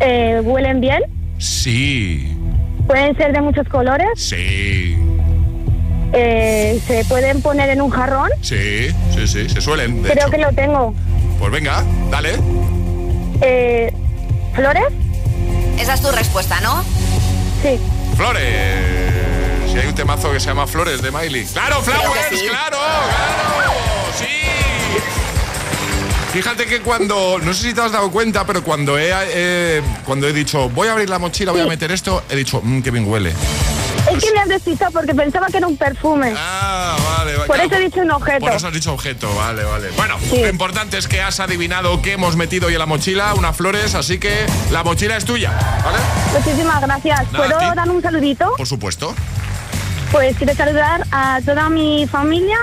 eh, 0.00 0.40
¿Huelen 0.42 0.80
bien? 0.80 1.00
Sí, 1.44 2.36
¿Pueden 2.86 3.16
ser 3.16 3.32
de 3.32 3.40
muchos 3.40 3.66
colores? 3.68 4.08
sí, 4.16 4.96
Eh, 6.12 6.80
¿Se 6.86 7.04
pueden 7.06 7.42
poner 7.42 7.70
en 7.70 7.80
un 7.82 7.90
jarrón? 7.90 8.30
sí, 8.40 8.88
sí, 9.12 9.26
sí, 9.26 9.48
se 9.48 9.60
suelen. 9.60 10.02
de 10.02 10.10
Creo 10.10 10.24
hecho. 10.26 10.30
que 10.30 10.38
lo 10.38 10.52
tengo. 10.52 10.94
Pues 11.38 11.50
venga, 11.50 11.82
dale. 12.10 12.34
Eh, 13.40 13.92
¿Flores? 14.54 14.84
Esa 15.78 15.94
es 15.94 16.00
tu 16.00 16.10
respuesta, 16.12 16.60
¿no? 16.60 16.82
Sí. 17.62 17.78
Flores. 18.16 19.72
Si 19.72 19.78
hay 19.78 19.86
un 19.88 19.94
temazo 19.94 20.30
que 20.30 20.38
se 20.38 20.46
llama 20.46 20.66
Flores 20.68 21.02
de 21.02 21.10
Miley. 21.10 21.44
¡Claro, 21.46 21.80
Flowers! 21.82 22.26
sí. 22.30 22.46
¡Claro! 22.48 22.78
¡Claro! 22.78 23.72
¡Sí! 24.16 24.26
Fíjate 26.34 26.66
que 26.66 26.80
cuando, 26.80 27.38
no 27.40 27.54
sé 27.54 27.68
si 27.68 27.74
te 27.74 27.80
has 27.80 27.92
dado 27.92 28.10
cuenta, 28.10 28.44
pero 28.44 28.64
cuando 28.64 28.98
he, 28.98 29.12
eh, 29.12 29.80
cuando 30.04 30.26
he 30.28 30.32
dicho, 30.32 30.68
voy 30.70 30.88
a 30.88 30.92
abrir 30.92 31.08
la 31.08 31.20
mochila, 31.20 31.52
voy 31.52 31.60
a 31.60 31.66
meter 31.66 31.92
esto, 31.92 32.24
he 32.28 32.34
dicho, 32.34 32.60
mmm, 32.60 32.80
qué 32.82 32.90
bien 32.90 33.08
huele. 33.08 33.32
Es 34.10 34.22
que 34.22 34.32
me 34.32 34.40
has 34.40 34.48
despistado 34.48 34.90
porque 34.90 35.14
pensaba 35.14 35.46
que 35.46 35.58
era 35.58 35.66
un 35.68 35.76
perfume. 35.76 36.34
Ah, 36.36 36.96
vale, 37.18 37.36
vale. 37.36 37.46
Por 37.46 37.60
eso 37.60 37.74
he 37.76 37.80
dicho 37.84 38.00
un 38.00 38.10
objeto. 38.10 38.40
Por 38.40 38.52
eso 38.52 38.66
has 38.66 38.74
dicho 38.74 38.92
objeto, 38.92 39.32
vale, 39.36 39.62
vale. 39.62 39.90
Bueno, 39.96 40.16
Sí. 40.28 40.40
lo 40.40 40.48
importante 40.48 40.98
es 40.98 41.06
que 41.06 41.22
has 41.22 41.38
adivinado 41.38 42.02
qué 42.02 42.14
hemos 42.14 42.34
metido 42.34 42.66
hoy 42.66 42.72
en 42.74 42.80
la 42.80 42.86
mochila, 42.86 43.32
unas 43.34 43.56
flores, 43.56 43.94
así 43.94 44.18
que 44.18 44.44
la 44.72 44.82
mochila 44.82 45.16
es 45.16 45.24
tuya, 45.24 45.52
¿vale? 45.84 45.98
Muchísimas 46.36 46.80
gracias. 46.82 47.32
Nada, 47.32 47.46
¿Puedo 47.56 47.74
dar 47.76 47.88
un 47.88 48.02
saludito? 48.02 48.52
Por 48.56 48.66
supuesto. 48.66 49.14
Pues 50.10 50.36
quiero 50.36 50.54
saludar 50.54 51.06
a 51.12 51.40
toda 51.46 51.70
mi 51.70 52.06
familia, 52.08 52.58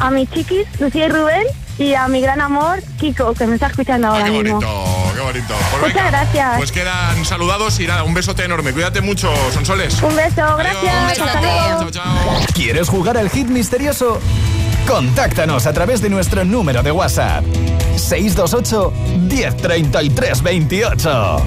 a 0.00 0.10
mis 0.10 0.28
chiquis, 0.30 0.66
Lucía 0.80 1.06
y 1.06 1.08
Rubén, 1.08 1.46
y 1.78 1.94
a 1.94 2.06
mi 2.08 2.20
gran 2.20 2.40
amor, 2.40 2.82
Kiko, 2.98 3.34
que 3.34 3.46
me 3.46 3.54
está 3.54 3.66
escuchando 3.68 4.08
ahora 4.08 4.24
Ah, 4.24 4.30
qué 4.30 4.42
mismo. 4.42 4.60
bonito, 4.60 5.12
qué 5.14 5.20
bonito. 5.20 5.54
Pues 5.70 5.80
Muchas 5.82 5.94
venga, 5.94 6.10
gracias. 6.10 6.56
Pues 6.56 6.72
quedan 6.72 7.24
saludados 7.24 7.80
y 7.80 7.86
nada, 7.86 8.02
un 8.04 8.14
besote 8.14 8.44
enorme. 8.44 8.72
Cuídate 8.72 9.00
mucho, 9.00 9.32
Sonsoles. 9.52 10.00
Un 10.02 10.14
beso, 10.16 10.56
gracias. 10.56 11.18
Un. 11.18 11.28
Hasta 11.28 11.40
luego. 11.40 11.80
Chao, 11.80 11.90
chao. 11.90 12.40
¿Quieres 12.54 12.88
jugar 12.88 13.16
al 13.16 13.30
hit 13.30 13.48
misterioso? 13.48 14.18
Contáctanos 14.86 15.66
a 15.66 15.72
través 15.72 16.02
de 16.02 16.10
nuestro 16.10 16.44
número 16.44 16.82
de 16.82 16.90
WhatsApp. 16.90 17.44
628 17.96 18.92
1033 19.28 20.42
28. 20.42 21.46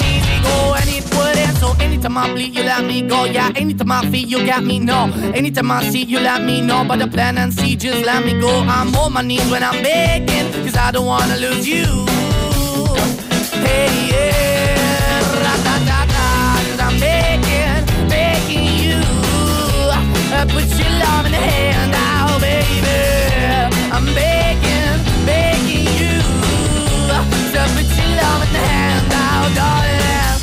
Anytime 1.79 2.17
I 2.17 2.33
bleed, 2.33 2.55
you 2.55 2.63
let 2.63 2.83
me 2.85 3.01
go. 3.01 3.25
Yeah, 3.25 3.51
anytime 3.55 3.91
I 3.91 4.01
feel, 4.09 4.27
you 4.27 4.45
got 4.45 4.63
me. 4.63 4.79
No, 4.79 5.11
anytime 5.33 5.71
I 5.71 5.83
see, 5.89 6.03
you 6.03 6.19
let 6.19 6.43
me 6.43 6.61
know. 6.61 6.83
But 6.87 6.99
the 6.99 7.07
plan 7.07 7.37
and 7.37 7.53
see, 7.53 7.75
just 7.75 8.05
let 8.05 8.25
me 8.25 8.39
go. 8.39 8.49
I'm 8.61 8.93
on 8.95 9.13
my 9.13 9.21
knees 9.21 9.49
when 9.51 9.63
I'm 9.63 9.81
begging, 9.83 10.51
cause 10.63 10.75
I 10.75 10.91
don't 10.91 11.05
wanna 11.05 11.37
lose 11.37 11.67
you. 11.67 11.85
Hey, 13.65 13.89
yeah, 14.11 15.19
ra-da-da-da, 15.43 16.55
cause 16.69 16.79
I'm 16.79 16.99
begging, 16.99 17.85
begging 18.09 18.67
you. 18.83 18.99
Uh, 20.33 20.45
Put 20.49 20.67
your 20.79 20.91
love 21.03 21.25
in 21.27 21.31
the 21.31 21.43
hand 21.51 21.93
out, 21.95 22.41
baby. 22.41 22.97
I'm 23.95 24.05
begging, 24.15 24.97
begging 25.25 25.87
you. 25.99 26.19
So 27.53 27.61
put 27.75 27.87
your 27.97 28.09
love 28.17 28.41
in 28.47 28.53
the 28.53 28.59
hand 28.59 29.11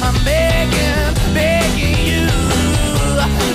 I'm 0.00 0.14
begging, 0.24 1.14
begging 1.34 1.98
you 2.06 2.26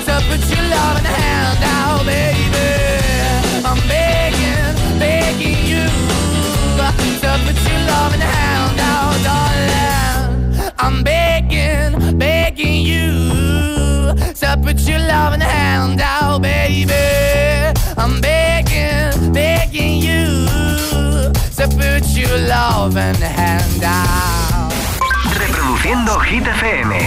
to 0.05 0.13
put 0.27 0.41
your 0.51 0.65
loving 0.69 1.05
hand 1.05 1.63
out, 1.63 2.05
baby. 2.05 3.63
I'm 3.65 3.79
begging, 3.87 4.99
begging 4.99 5.65
you 5.65 5.87
to 7.21 7.31
put 7.45 7.57
your 7.69 7.79
loving 7.87 8.21
hand 8.21 8.79
out, 8.79 9.15
darling. 9.23 10.73
I'm 10.79 11.03
begging, 11.03 12.17
begging 12.17 12.81
you 12.81 14.13
to 14.33 14.59
put 14.61 14.79
your 14.81 14.99
loving 14.99 15.41
hand 15.41 16.01
out, 16.01 16.41
baby. 16.41 16.93
I'm 17.97 18.19
begging, 18.21 19.31
begging 19.31 20.01
you 20.01 20.45
to 21.55 21.67
put 21.77 22.05
your 22.17 22.37
loving 22.37 23.15
hand 23.15 23.83
out. 23.83 24.72
Reproduciendo 25.35 26.19
Hit 26.19 26.47
FM. 26.47 27.03